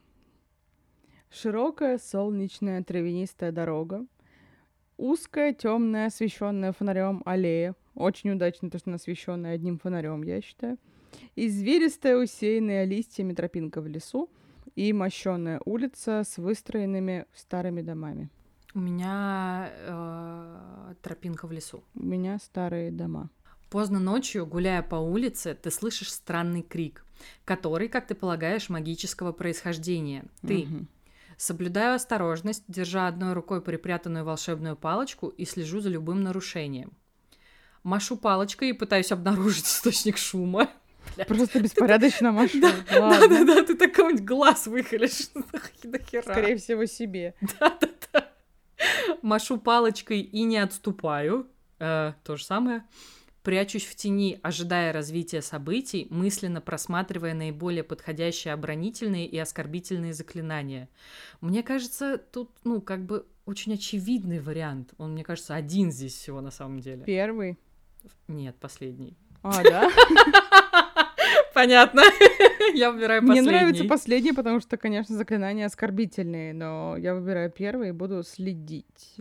[1.30, 4.06] Широкая, солнечная, травянистая дорога.
[4.96, 7.74] Узкая, темная, освещенная фонарем аллея.
[7.94, 10.78] Очень удачно, то, что она освещенная одним фонарем, я считаю.
[11.36, 14.30] Извилистая, усеянная листьями тропинка в лесу
[14.76, 18.30] и мощенная улица с выстроенными старыми домами.
[18.74, 21.84] У меня э, тропинка в лесу.
[21.94, 23.28] У меня старые дома.
[23.68, 27.04] Поздно ночью, гуляя по улице, ты слышишь странный крик,
[27.44, 30.24] который, как ты полагаешь, магического происхождения.
[30.46, 30.88] Ты Мгм.
[31.36, 36.92] Соблюдаю осторожность, держа одной рукой припрятанную волшебную палочку и слежу за любым нарушением.
[37.82, 40.70] Машу палочкой и пытаюсь обнаружить источник шума.
[41.26, 42.60] Просто беспорядочно машу.
[42.60, 43.44] Да, Ладно.
[43.44, 45.08] да, ты так кому-нибудь глаз хера.
[46.22, 47.34] Скорее всего, себе.
[47.58, 48.28] Да-да-да.
[49.20, 51.48] Машу палочкой и не отступаю.
[51.78, 52.84] Э, то же самое.
[53.42, 60.88] Прячусь в тени, ожидая развития событий, мысленно просматривая наиболее подходящие оборонительные и оскорбительные заклинания.
[61.40, 64.94] Мне кажется, тут, ну, как бы очень очевидный вариант.
[64.98, 67.02] Он, мне кажется, один здесь всего на самом деле.
[67.04, 67.58] Первый.
[68.28, 69.16] Нет, последний.
[69.42, 69.90] А, да?
[71.54, 72.02] Понятно.
[72.74, 73.50] Я выбираю Мне последний.
[73.50, 79.16] нравится последний, потому что, конечно, заклинания оскорбительные, но я выбираю первый и буду следить.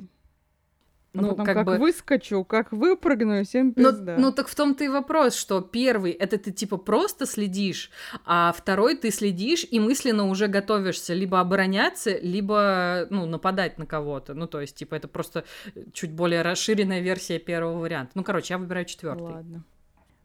[1.14, 1.78] А ну, потом как как, бы...
[1.78, 4.16] выскочу, как выпрыгну, и всем Ну, пизда.
[4.18, 7.92] ну так в том-то и вопрос, что первый это ты типа просто следишь,
[8.26, 14.34] а второй ты следишь и мысленно уже готовишься либо обороняться, либо ну нападать на кого-то.
[14.34, 15.44] Ну то есть типа это просто
[15.92, 18.14] чуть более расширенная версия первого варианта.
[18.16, 19.24] Ну короче, я выбираю четвертый.
[19.24, 19.64] Ладно.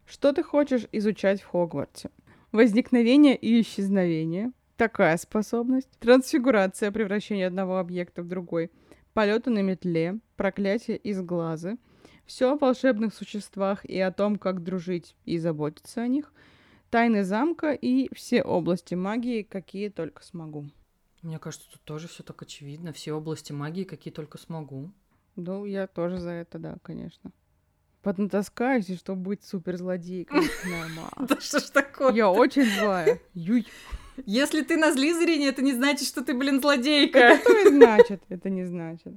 [0.05, 2.11] Что ты хочешь изучать в Хогвартсе?
[2.53, 4.53] Возникновение и исчезновение.
[4.77, 5.89] Такая способность.
[5.99, 8.71] Трансфигурация, превращение одного объекта в другой.
[9.13, 10.19] Полеты на метле.
[10.37, 11.77] Проклятие из глаза.
[12.27, 16.31] Все о волшебных существах и о том, как дружить и заботиться о них.
[16.91, 20.69] Тайны замка и все области магии, какие только смогу.
[21.23, 22.93] Мне кажется, тут тоже все так очевидно.
[22.93, 24.91] Все области магии, какие только смогу.
[25.35, 27.31] Ну, я тоже за это, да, конечно.
[28.03, 30.41] Поднатаскаюсь, и чтобы быть суперзлодейкой.
[31.19, 32.13] Да что ж такое?
[32.13, 33.19] Я очень злая.
[33.33, 33.65] Юй.
[34.25, 37.17] Если ты на Слизерине, это не значит, что ты, блин, злодейка.
[37.17, 38.21] Это и значит?
[38.29, 39.15] Это не значит.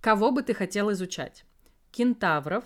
[0.00, 1.44] Кого бы ты хотел изучать?
[1.90, 2.64] Кентавров,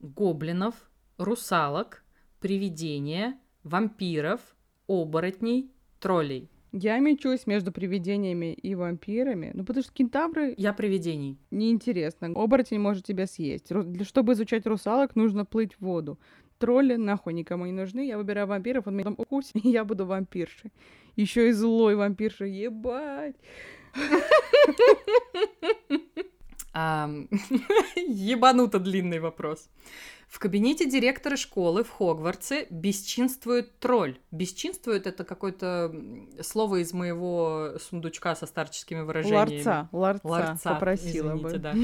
[0.00, 0.74] гоблинов,
[1.16, 2.04] русалок,
[2.40, 4.40] привидения, вампиров,
[4.86, 6.48] оборотней, троллей.
[6.70, 9.50] Я мечусь между привидениями и вампирами.
[9.54, 11.38] Ну, потому что кентавры Я привидений.
[11.50, 12.28] неинтересно.
[12.34, 13.72] Оборотень может тебя съесть.
[13.72, 16.18] Ру- Для, чтобы изучать русалок, нужно плыть в воду.
[16.58, 18.06] Тролли нахуй никому не нужны.
[18.06, 20.70] Я выбираю вампиров, он меня там укусит, и я буду вампиршей.
[21.16, 22.52] Еще и злой вампиршей.
[22.52, 23.36] Ебать.
[27.96, 29.68] Ебануто длинный вопрос.
[30.28, 34.18] В кабинете директора школы в Хогвартсе бесчинствует тролль.
[34.30, 35.94] Бесчинствует это какое-то
[36.42, 39.56] слово из моего сундучка со старческими выражениями.
[39.56, 41.58] Ларца, ларца, Ларца, попросила извините, бы.
[41.58, 41.74] да.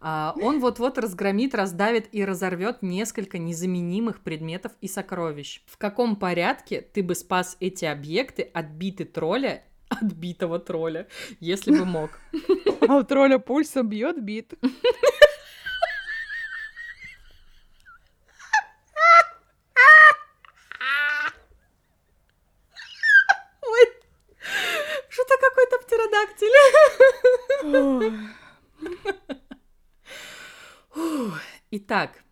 [0.00, 5.62] А, он вот-вот разгромит, раздавит и разорвет несколько незаменимых предметов и сокровищ.
[5.66, 9.62] В каком порядке ты бы спас эти объекты от биты тролля,
[10.00, 11.06] отбитого тролля,
[11.40, 12.10] если бы мог?
[12.88, 14.54] А у тролля пульсом бьет бит.
[25.08, 26.56] Что-то какой-то птеродактиль.
[31.70, 32.22] Итак,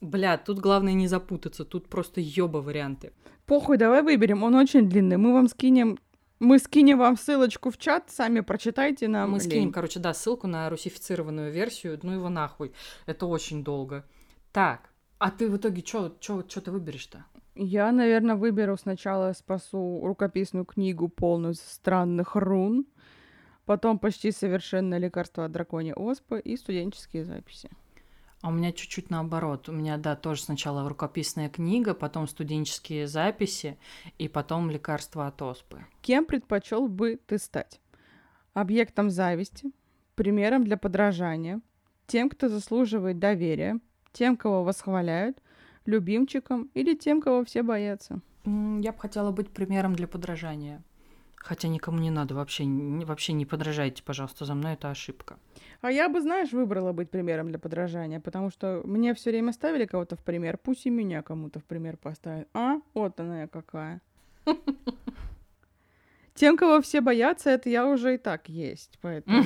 [0.00, 3.12] бля, тут главное не запутаться, тут просто ёба варианты.
[3.46, 4.42] Похуй, давай выберем.
[4.42, 5.16] Он очень длинный.
[5.16, 5.98] Мы вам скинем...
[6.38, 9.30] Мы скинем вам ссылочку в чат, сами прочитайте нам.
[9.30, 9.48] Мы лень.
[9.48, 12.72] скинем, короче, да, ссылку на русифицированную версию, ну его нахуй.
[13.06, 14.04] Это очень долго.
[14.52, 17.24] Так, а ты в итоге что ты выберешь-то?
[17.54, 22.86] Я, наверное, выберу сначала спасу рукописную книгу полную странных рун,
[23.64, 27.70] потом почти совершенное лекарство от драконьей оспы и студенческие записи.
[28.42, 29.68] А у меня чуть-чуть наоборот.
[29.68, 33.78] У меня, да, тоже сначала рукописная книга, потом студенческие записи,
[34.18, 35.84] и потом лекарства от оспы.
[36.02, 37.80] Кем предпочел бы ты стать?
[38.52, 39.70] Объектом зависти,
[40.14, 41.60] примером для подражания,
[42.06, 43.80] тем, кто заслуживает доверия,
[44.12, 45.42] тем, кого восхваляют,
[45.84, 48.20] любимчиком или тем, кого все боятся.
[48.44, 50.82] Я бы хотела быть примером для подражания.
[51.46, 55.36] Хотя никому не надо, вообще, не- вообще не подражайте, пожалуйста, за мной это ошибка.
[55.80, 59.86] А я бы, знаешь, выбрала быть примером для подражания, потому что мне все время ставили
[59.86, 62.48] кого-то в пример, пусть и меня кому-то в пример поставят.
[62.52, 62.80] А?
[62.94, 64.00] Вот она я какая.
[66.34, 69.44] Тем, кого все боятся, это я уже и так есть, поэтому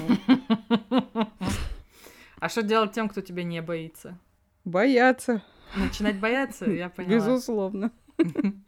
[2.40, 4.18] А что делать тем, кто тебя не боится?
[4.64, 5.42] боятся,
[5.76, 7.14] Начинать бояться, я поняла.
[7.16, 7.90] безусловно.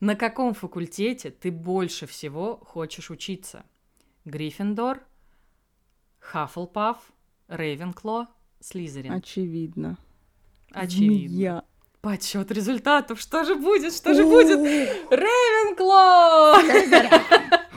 [0.00, 3.64] На каком факультете ты больше всего хочешь учиться?
[4.24, 5.02] Гриффиндор,
[6.20, 6.98] Хаффлпаф,
[7.48, 8.28] Рейвенкло,
[8.60, 9.12] Слизерин.
[9.12, 9.98] Очевидно.
[10.72, 11.28] Очевидно.
[11.28, 11.64] Змея.
[12.00, 13.20] Подсчет результатов.
[13.20, 13.92] Что же будет?
[13.92, 14.60] Что же будет?
[15.10, 16.56] Рейвенкло!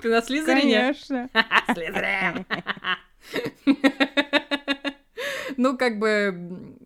[0.02, 0.94] Ты на Слизерине?
[0.94, 1.30] Конечно.
[1.74, 2.46] Слизерин.
[5.58, 6.78] Ну, как бы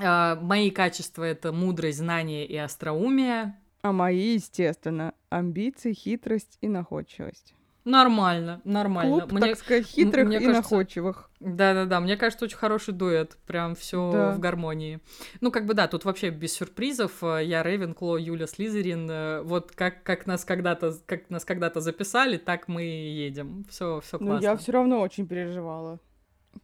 [0.00, 3.58] а, мои качества это мудрость, знание и остроумие.
[3.86, 7.54] А мои, естественно, амбиции, хитрость и находчивость.
[7.84, 9.20] Нормально, нормально.
[9.28, 11.30] Клуб, так сказать, хитрых мне и кажется, находчивых.
[11.38, 13.36] Да-да-да, мне кажется, очень хороший дуэт.
[13.46, 14.32] Прям все Да.
[14.32, 14.98] в гармонии.
[15.40, 17.22] Ну, как бы да, тут вообще без сюрпризов.
[17.22, 19.08] Э, Я Рейвенкло, Юля Слизерин.
[19.08, 23.64] Э, Вот как, как нас когда-то как нас когда-то записали, так мы и едем.
[23.70, 24.44] Все, все Но классно.
[24.44, 26.00] я все равно очень переживала.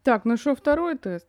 [0.03, 1.29] Так, ну что, второй тест?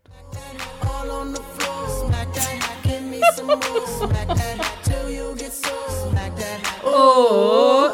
[6.94, 7.94] О!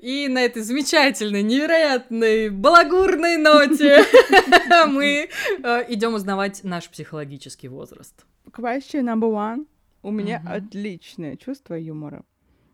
[0.00, 4.04] И на этой замечательной, невероятной, балагурной ноте
[4.88, 5.28] мы
[5.88, 8.24] идем узнавать наш психологический возраст.
[8.46, 9.66] Question number one.
[10.02, 12.24] У меня отличное чувство юмора.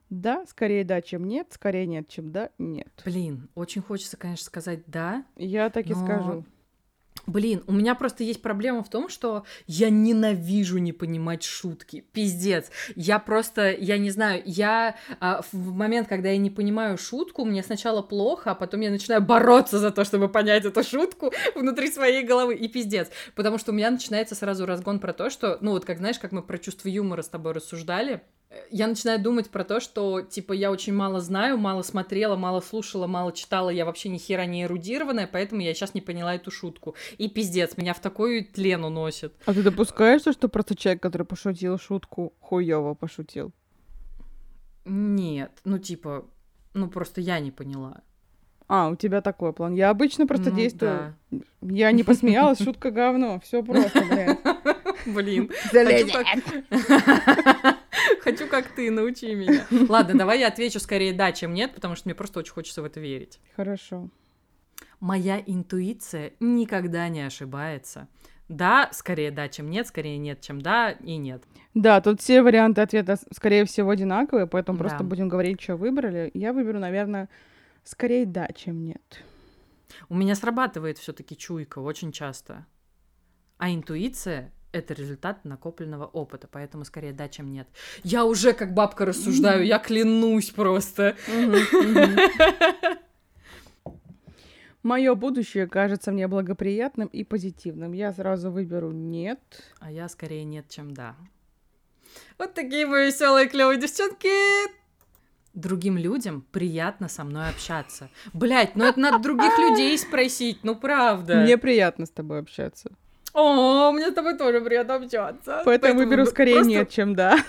[0.08, 2.88] Да, скорее да, чем нет, скорее нет, чем да, нет.
[3.04, 6.46] Блин, очень хочется, конечно, сказать да, Я так и скажу.
[7.28, 12.02] Блин, у меня просто есть проблема в том, что я ненавижу не понимать шутки.
[12.12, 12.70] Пиздец.
[12.96, 17.62] Я просто, я не знаю, я а, в момент, когда я не понимаю шутку, мне
[17.62, 22.24] сначала плохо, а потом я начинаю бороться за то, чтобы понять эту шутку внутри своей
[22.24, 22.54] головы.
[22.54, 23.10] И пиздец.
[23.34, 26.32] Потому что у меня начинается сразу разгон про то, что, ну вот как знаешь, как
[26.32, 28.22] мы про чувство юмора с тобой рассуждали,
[28.70, 33.06] я начинаю думать про то, что, типа, я очень мало знаю, мало смотрела, мало слушала,
[33.06, 36.94] мало читала, я вообще ни хера не эрудированная, поэтому я сейчас не поняла эту шутку.
[37.18, 39.34] И пиздец, меня в такую тлен уносит.
[39.44, 43.52] А ты допускаешь, что просто человек, который пошутил шутку, хуёво пошутил?
[44.84, 46.24] Нет, ну, типа,
[46.72, 48.00] ну, просто я не поняла.
[48.66, 49.74] А, у тебя такой план.
[49.74, 51.14] Я обычно просто Ну, действую.
[51.62, 53.40] Я не посмеялась, шутка говно.
[53.40, 54.38] Все просто, блядь.
[55.06, 55.50] Блин.
[55.72, 57.77] Как...
[58.22, 59.66] Хочу как ты, научи меня.
[59.88, 62.84] Ладно, давай я отвечу скорее да, чем нет, потому что мне просто очень хочется в
[62.84, 63.40] это верить.
[63.56, 64.08] Хорошо.
[65.00, 68.08] Моя интуиция никогда не ошибается.
[68.48, 71.42] Да, скорее да, чем нет, скорее нет, чем да и нет.
[71.74, 74.84] Да, тут все варианты ответа, скорее всего, одинаковые, поэтому Да.
[74.84, 76.30] просто будем говорить, что выбрали.
[76.32, 77.28] Я выберу, наверное,
[77.84, 79.22] скорее да, чем нет.
[80.08, 82.66] У меня срабатывает все-таки чуйка очень часто.
[83.58, 87.68] А интуиция это результат накопленного опыта, поэтому скорее да, чем нет.
[88.02, 91.16] Я уже как бабка рассуждаю, я клянусь просто.
[94.82, 97.92] Мое будущее кажется мне благоприятным и позитивным.
[97.92, 99.40] Я сразу выберу нет.
[99.80, 101.16] А я скорее нет, чем да.
[102.38, 104.78] Вот такие мы веселые клевые девчонки.
[105.52, 108.08] Другим людям приятно со мной общаться.
[108.32, 111.42] Блять, ну это надо других людей спросить, ну правда.
[111.42, 112.92] Мне приятно с тобой общаться.
[113.34, 115.62] О, мне с тобой тоже приятно общаться.
[115.64, 117.38] Поэтому выберу ну, скорее просто нет, чем да.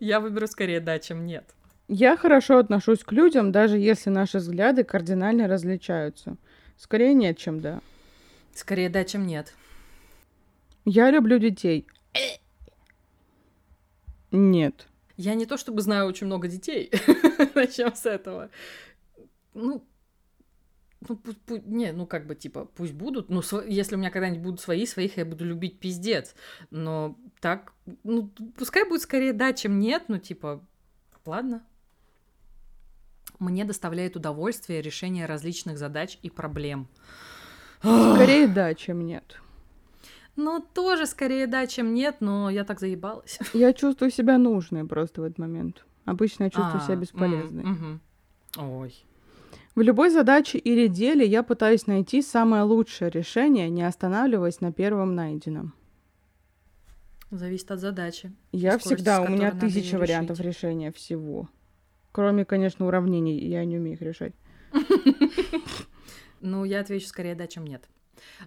[0.00, 1.44] Я выберу скорее да, чем нет.
[1.88, 6.36] Я хорошо отношусь к людям, даже если наши взгляды кардинально различаются.
[6.76, 7.80] Скорее нет, чем да.
[8.54, 9.54] Скорее да, чем нет.
[10.84, 11.86] Я люблю детей.
[14.30, 14.86] Нет.
[15.16, 16.90] Я не то чтобы знаю очень много детей.
[17.54, 18.50] Начнем с этого.
[19.54, 19.84] Ну,
[21.08, 23.28] ну, пу- пу- не, ну как бы типа, пусть будут.
[23.30, 26.34] Ну, сво- если у меня когда-нибудь будут свои, своих я буду любить пиздец.
[26.70, 27.72] Но так,
[28.04, 30.64] ну, пускай будет скорее да, чем нет, ну типа,
[31.26, 31.62] ладно.
[33.38, 36.88] Мне доставляет удовольствие решение различных задач и проблем.
[37.80, 39.40] Скорее да, чем нет.
[40.36, 43.38] Ну, тоже скорее да, чем нет, но я так заебалась.
[43.52, 45.84] Я чувствую себя нужной просто в этот момент.
[46.06, 47.64] Обычно я чувствую себя А, м, бесполезной.
[47.64, 48.00] мгм.
[48.56, 49.04] Ой.
[49.74, 55.14] В любой задаче или деле я пытаюсь найти самое лучшее решение, не останавливаясь на первом
[55.16, 55.74] найденном.
[57.32, 58.32] Зависит от задачи.
[58.52, 60.62] Я всегда, у меня тысяча вариантов решить.
[60.62, 61.48] решения всего.
[62.12, 64.34] Кроме, конечно, уравнений, я не умею их решать.
[66.40, 67.88] Ну, я отвечу скорее да, чем нет.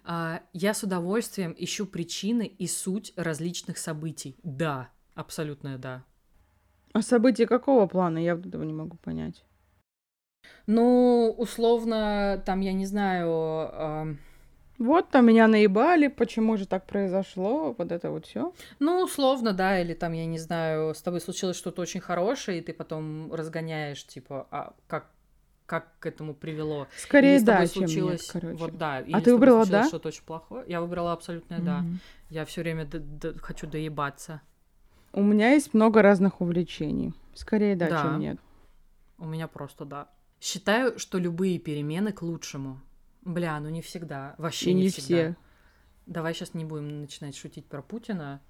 [0.04, 4.38] А, я с удовольствием ищу причины и суть различных событий.
[4.44, 6.06] Да, абсолютное да.
[6.94, 8.20] А события какого плана?
[8.20, 9.44] Я вот этого не могу понять.
[10.68, 14.18] Ну, условно, там, я не знаю, ам,
[14.80, 18.54] Вот там меня наебали, почему же так произошло, вот это вот все.
[18.80, 22.62] ну, условно, да, или там, я не знаю, с тобой случилось что-то очень хорошее, и
[22.62, 25.08] ты потом разгоняешь, типа, а как,
[25.66, 26.88] как к этому привело.
[26.98, 28.56] Скорее да, чем нет, случилось, короче.
[28.58, 29.04] вот да.
[29.14, 29.88] А ты выбрала случилось да?
[29.88, 30.64] Что-то очень плохое.
[30.68, 31.80] Я выбрала абсолютное да.
[31.80, 32.00] Мгм.
[32.30, 34.42] Я все время д- д- хочу доебаться.
[35.14, 37.14] У меня есть много разных увлечений.
[37.34, 38.02] Скорее да, Да.
[38.04, 38.38] чем нет.
[39.18, 40.08] У меня просто да.
[40.40, 42.80] Считаю, что любые перемены к лучшему.
[43.24, 44.36] Бля, ну не всегда.
[44.38, 45.06] Вообще И не, не всегда.
[45.06, 45.36] все.
[46.06, 48.42] Давай сейчас не будем начинать шутить про Путина.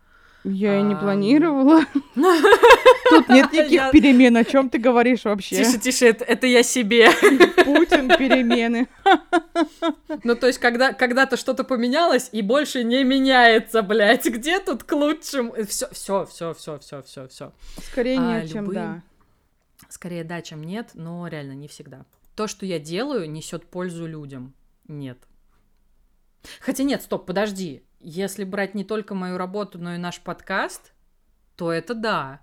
[0.44, 1.82] Я и не планировала.
[2.16, 4.38] Тут нет никаких перемен.
[4.38, 5.58] О чем ты говоришь вообще?
[5.58, 7.10] Тише, тише, это, это я себе.
[7.66, 8.88] Путин перемены.
[10.24, 14.26] ну, то есть, когда, когда-то что-то поменялось и больше не меняется, блядь.
[14.26, 15.56] Где тут к лучшему?
[15.68, 17.52] Все, все, все, все, все, все, все.
[17.84, 19.02] Скорее А, нет, чем да.
[19.90, 22.06] Скорее да, чем нет, но реально не всегда.
[22.36, 24.54] То, что я делаю, несет пользу людям.
[24.88, 25.18] Нет.
[26.62, 27.84] Хотя нет, стоп, подожди.
[28.00, 30.94] Если брать не только мою работу, но и наш подкаст,
[31.56, 32.42] то это да.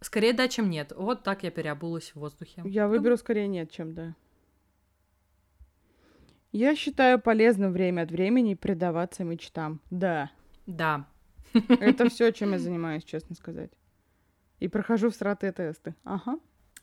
[0.00, 0.92] Скорее да, чем нет.
[0.96, 2.62] Вот так я переобулась в воздухе.
[2.64, 4.14] Я выберу скорее нет, чем да.
[6.52, 9.80] Я считаю полезным время от времени предаваться мечтам.
[9.90, 10.30] Да.
[10.66, 11.06] Да.
[11.52, 13.72] Это все, чем я занимаюсь, честно сказать.
[14.58, 15.94] И прохожу всратые тесты.
[16.04, 16.38] Ага.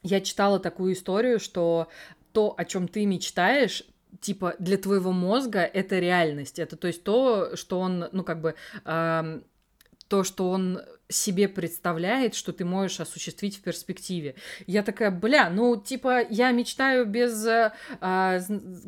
[0.05, 1.87] Я читала такую историю, что
[2.31, 3.83] то, о чем ты мечтаешь,
[4.21, 6.59] типа для твоего мозга это реальность.
[6.59, 8.53] Это то есть то, что он, ну как бы,
[8.83, 9.43] ам,
[10.07, 10.79] то, что он
[11.09, 14.35] себе представляет, что ты можешь осуществить в перспективе.
[14.65, 18.39] Я такая, бля, ну, типа, я мечтаю без, э, а,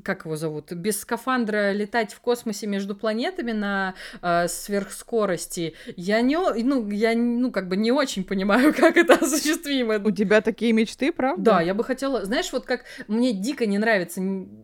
[0.03, 5.75] как его зовут, без скафандра летать в космосе между планетами на а, сверхскорости.
[5.95, 9.99] Я не, ну, я, ну, как бы не очень понимаю, как это осуществимо.
[10.03, 11.43] У тебя такие мечты, правда?
[11.43, 14.21] Да, я бы хотела, знаешь, вот как мне дико не нравится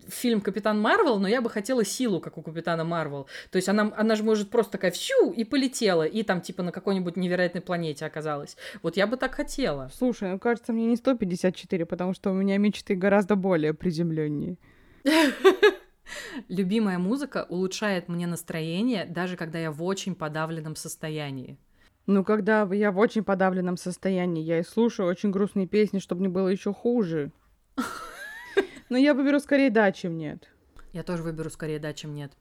[0.08, 3.28] фильм Капитан Марвел, но я бы хотела силу, как у Капитана Марвел.
[3.51, 6.72] То есть она, она же может просто такая всю и полетела, и там типа на
[6.72, 8.57] какой-нибудь невероятной планете оказалась.
[8.81, 9.89] Вот я бы так хотела.
[9.93, 14.57] Слушай, ну кажется, мне не 154, потому что у меня мечты гораздо более приземленнее.
[16.49, 21.57] Любимая музыка улучшает мне настроение, даже когда я в очень подавленном состоянии.
[22.05, 26.27] Ну, когда я в очень подавленном состоянии, я и слушаю очень грустные песни, чтобы не
[26.27, 27.31] было еще хуже.
[28.89, 30.49] Но я выберу скорее да, чем нет.
[30.91, 32.33] Я тоже выберу скорее да, чем нет.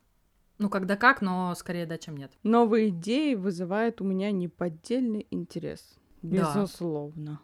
[0.63, 2.31] Ну, когда как, но скорее да, чем нет.
[2.45, 5.97] Новые идеи вызывают у меня неподдельный интерес.
[6.23, 6.55] Да.
[6.55, 7.41] Безусловно.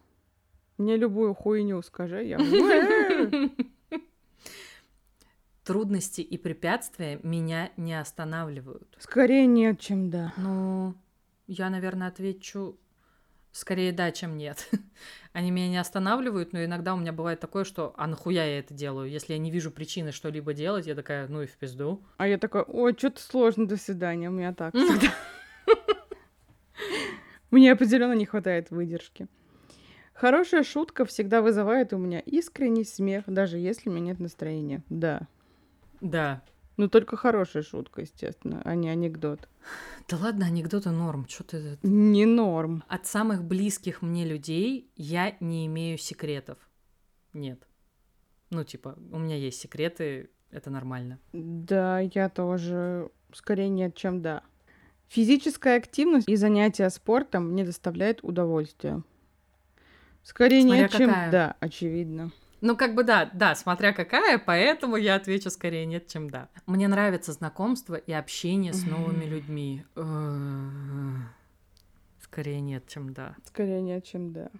[0.77, 2.39] Мне любую хуйню скажи, я...
[5.64, 8.97] Трудности и препятствия меня не останавливают.
[9.01, 10.33] Скорее нет, чем да.
[10.37, 10.95] Ну,
[11.49, 12.79] я, наверное, отвечу
[13.53, 14.68] скорее да, чем нет.
[15.32, 18.74] Они меня не останавливают, но иногда у меня бывает такое, что а нахуя я это
[18.74, 19.11] делаю?
[19.11, 22.03] Если я не вижу причины что-либо делать, я такая, ну и в пизду.
[22.16, 25.14] А я такая, ой, что-то сложно, до свидания, у меня так всегда.
[27.51, 29.26] Мне определенно не хватает выдержки.
[30.12, 34.82] Хорошая шутка всегда вызывает у меня искренний смех, даже если у меня нет настроения.
[34.88, 35.28] Да.
[36.01, 36.42] Да.
[36.79, 39.49] Ну, только хорошая шутка, естественно, а не анекдот.
[40.09, 41.76] Да ладно, анекдоты норм, что ты...
[41.83, 42.85] Не норм.
[42.87, 46.57] От самых близких мне людей я не имею секретов.
[47.33, 47.66] Нет.
[48.51, 51.18] Ну, типа, у меня есть секреты, это нормально.
[51.33, 54.45] Да, я тоже скорее нет, чем да.
[55.09, 59.03] Физическая активность и занятия спортом мне доставляет удовольствие.
[60.22, 61.31] Скорее Смотря нет, чем какая.
[61.33, 62.31] да, очевидно.
[62.61, 66.48] Ну, как бы да, да, смотря какая, поэтому я отвечу скорее нет, чем да.
[66.66, 69.84] Мне нравится знакомство и общение с новыми людьми.
[69.96, 70.02] Э,
[72.20, 73.36] Скорее нет, чем да.
[73.44, 74.50] Скорее нет, чем да.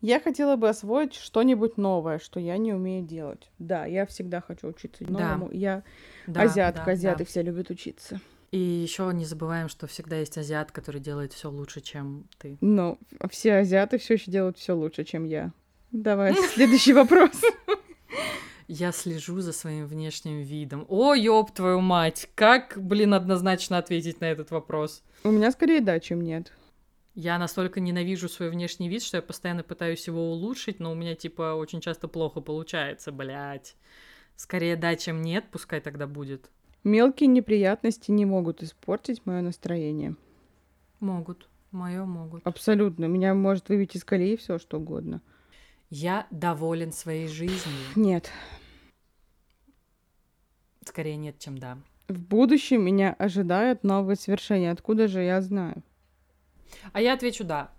[0.00, 3.50] Я хотела бы освоить что-нибудь новое, что я не умею делать.
[3.58, 5.10] Да, я всегда хочу учиться Да.
[5.36, 5.50] новому.
[5.52, 5.82] Я
[6.28, 7.24] Да, азиатка, да, азиаты да.
[7.24, 8.20] все любят учиться.
[8.52, 12.56] И еще не забываем, что всегда есть азиат, который делает все лучше, чем ты.
[12.60, 12.98] Но
[13.28, 15.52] все азиаты все еще делают все лучше, чем я.
[15.92, 17.40] Давай, следующий вопрос.
[18.68, 20.84] Я слежу за своим внешним видом.
[20.88, 22.28] О, ёб твою мать!
[22.34, 25.02] Как, блин, однозначно ответить на этот вопрос?
[25.24, 26.52] У меня скорее да, чем нет.
[27.14, 31.14] Я настолько ненавижу свой внешний вид, что я постоянно пытаюсь его улучшить, но у меня,
[31.14, 33.74] типа, очень часто плохо получается, блядь.
[34.36, 36.50] Скорее да, чем нет, пускай тогда будет.
[36.84, 40.14] Мелкие неприятности не могут испортить мое настроение.
[41.00, 41.48] Могут.
[41.70, 42.46] Мое могут.
[42.46, 43.06] Абсолютно.
[43.06, 45.20] Меня может выбить из колеи все что угодно.
[45.90, 47.78] Я доволен своей жизнью.
[47.96, 48.30] Нет.
[50.84, 51.78] Скорее нет, чем да.
[52.08, 54.70] В будущем меня ожидают новые свершения.
[54.70, 55.82] Откуда же я знаю?
[56.92, 57.70] А я отвечу да.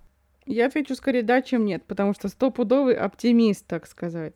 [0.45, 4.33] Я отвечу скорее да, чем нет, потому что стопудовый оптимист, так сказать.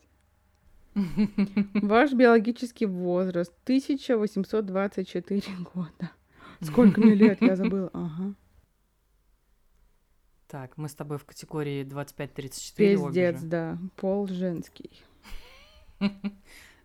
[1.73, 5.41] Ваш биологический возраст 1824
[5.73, 6.11] года.
[6.61, 7.89] Сколько мне лет, я забыла.
[7.93, 8.35] Ага.
[10.53, 13.47] Так, мы с тобой в категории 25-34 обе Пиздец, же.
[13.47, 13.77] да.
[13.95, 15.01] Пол женский.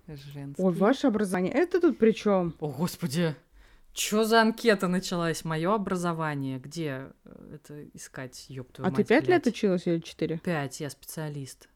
[0.06, 0.62] Женский.
[0.62, 1.52] Ой, ваше образование.
[1.52, 2.54] Это тут при чем?
[2.60, 3.36] О, господи!
[3.92, 5.44] Чё за анкета началась?
[5.44, 6.58] Мое образование.
[6.58, 10.38] Где э, это искать, ёб твою А ты мать, пять лет училась или четыре?
[10.38, 11.68] Пять, я специалист.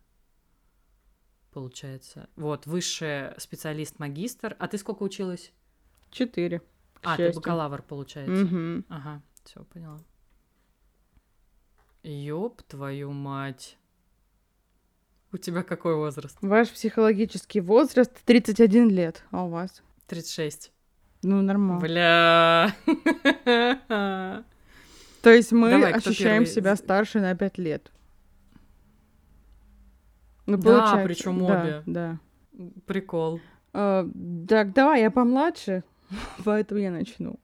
[1.52, 2.30] Получается.
[2.36, 4.56] Вот, высший специалист-магистр.
[4.58, 5.52] А ты сколько училась?
[6.10, 6.62] Четыре.
[7.02, 7.42] А, ты счастью.
[7.42, 8.32] бакалавр, получается.
[8.46, 8.86] Мгм.
[8.88, 10.00] Ага, все, поняла.
[12.02, 13.76] Ёб твою мать.
[15.32, 16.36] У тебя какой возраст?
[16.42, 19.24] Ваш психологический возраст 31 лет.
[19.30, 19.82] А у вас?
[20.08, 20.72] 36.
[21.22, 21.80] Ну, нормально.
[21.80, 22.74] Бля.
[25.22, 26.54] То есть мы Давай, ощущаем первый?
[26.54, 27.92] себя старше на 5 лет.
[30.46, 31.82] Ну, Да, получается, причём да, обе.
[31.86, 32.18] Да.
[32.86, 33.40] Прикол.
[33.72, 34.04] А,
[34.48, 35.84] так, давай, я помладше,
[36.44, 37.38] поэтому я начну.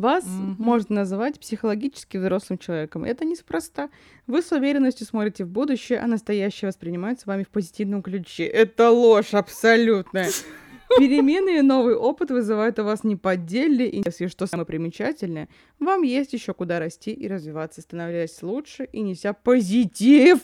[0.00, 0.56] Вас Мгм.
[0.58, 3.04] можно называть психологически взрослым человеком.
[3.04, 3.90] Это неспроста.
[4.26, 8.46] Вы с уверенностью смотрите в будущее, а настоящее воспринимается вами в позитивном ключе.
[8.46, 10.30] Это ложь абсолютная.
[10.98, 14.22] Перемены и новый опыт вызывают у вас неподдельный интерес.
[14.22, 19.34] И что самое примечательное, вам есть еще куда расти и развиваться, становясь лучше и неся
[19.34, 20.38] позитив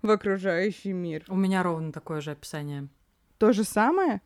[0.00, 1.22] в окружающий мир.
[1.28, 2.88] У меня ровно такое же описание.
[3.36, 4.22] То же самое?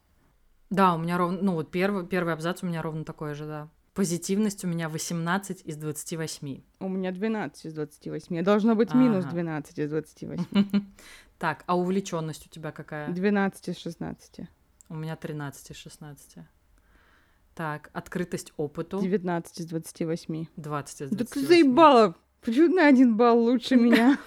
[0.71, 3.69] Да, у меня ровно, ну вот первый, первый абзац у меня ровно такое же, да.
[3.97, 6.61] Позитивность у меня 18 из 28.
[6.81, 8.43] У меня 12 из 28.
[8.45, 9.33] Должно быть минус Ага.
[9.35, 10.45] 12 из 28.
[11.39, 13.09] Так, а увлеченность у тебя какая?
[13.11, 14.41] 12 из 16.
[14.91, 16.37] У меня 13 из 16.
[17.55, 20.47] Так, открытость опыту 19 из 28.
[20.57, 21.33] 20 из Да 28.
[21.33, 22.15] ты заебала!
[22.43, 24.19] Почему на один балл лучше меня?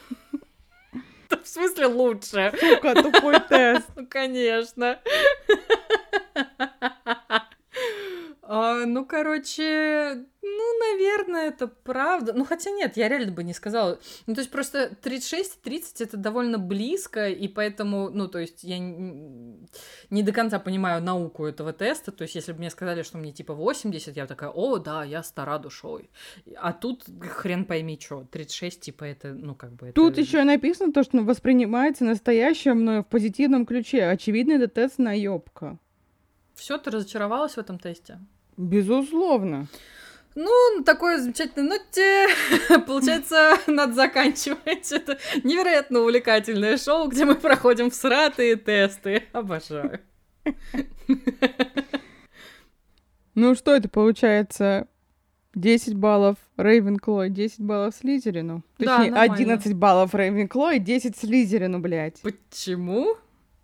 [1.44, 2.52] В смысле лучше?
[2.60, 3.88] Сука, тупой тест.
[3.96, 5.00] Ну, конечно.
[8.80, 12.34] А, ну, короче, ну, наверное, это правда.
[12.34, 14.00] Ну, хотя нет, я реально бы не сказала.
[14.28, 18.64] Ну, то есть просто 36 и 30 это довольно близко, и поэтому, ну, то есть
[18.64, 22.12] я не до конца понимаю науку этого теста.
[22.12, 25.04] То есть если бы мне сказали, что мне типа 80, я бы такая, о, да,
[25.04, 26.10] я стара душой.
[26.58, 29.92] А тут хрен пойми что, 36, типа, это, ну, как бы...
[29.92, 30.22] Тут это...
[30.22, 34.06] еще написано то, что воспринимается настоящее мною в позитивном ключе.
[34.06, 35.78] Очевидно, это тест наебка.
[36.56, 38.20] Все, ты разочаровалась в этом тесте?
[38.60, 39.68] Безусловно.
[40.36, 42.28] Ну, на такой замечательной ноте,
[42.86, 44.92] получается, надо заканчивать.
[44.92, 49.24] Это невероятно увлекательное шоу, где мы проходим всратые тесты.
[49.32, 50.02] Обожаю.
[53.34, 54.90] Ну что это получается?
[55.56, 58.64] 10 баллов Рейвенкло и 10 баллов Слизерину.
[58.78, 59.34] Да, Точнее, нормально.
[59.36, 62.22] 11 баллов Рейвенкло и 10 Слизерину, блядь.
[62.22, 63.16] Почему?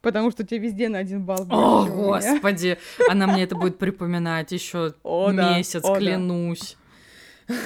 [0.06, 2.34] Потому что тебе везде на один балл О, больше меня.
[2.36, 2.78] господи,
[3.10, 6.78] она мне это будет припоминать еще О, месяц, о, клянусь.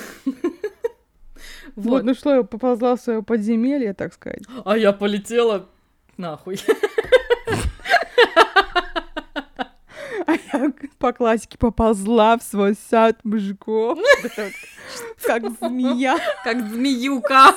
[1.75, 4.43] Вот, ну что, я поползла в свое подземелье, так сказать.
[4.65, 5.67] а я полетела
[6.17, 6.59] нахуй.
[10.25, 13.99] А я по классике поползла в свой сад мужиков.
[15.23, 17.53] Как змея, Как змеюка.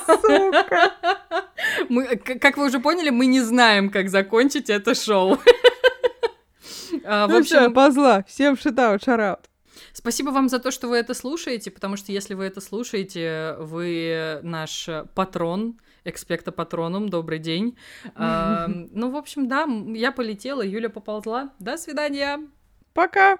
[1.89, 5.39] Мы, как вы уже поняли, мы не знаем, как закончить это шоу.
[7.05, 8.23] А, В Ну я общем, ползла.
[8.27, 9.39] Всем шитаут, шараут.
[9.93, 14.39] спасибо вам за то, что вы это слушаете, потому что если вы это слушаете, вы
[14.43, 17.75] наш патрон, экспекта патроном, добрый день.
[18.15, 21.49] А, Ну, в общем, да, я полетела, Юля поползла.
[21.57, 22.39] До свидания.
[22.93, 23.37] Пока.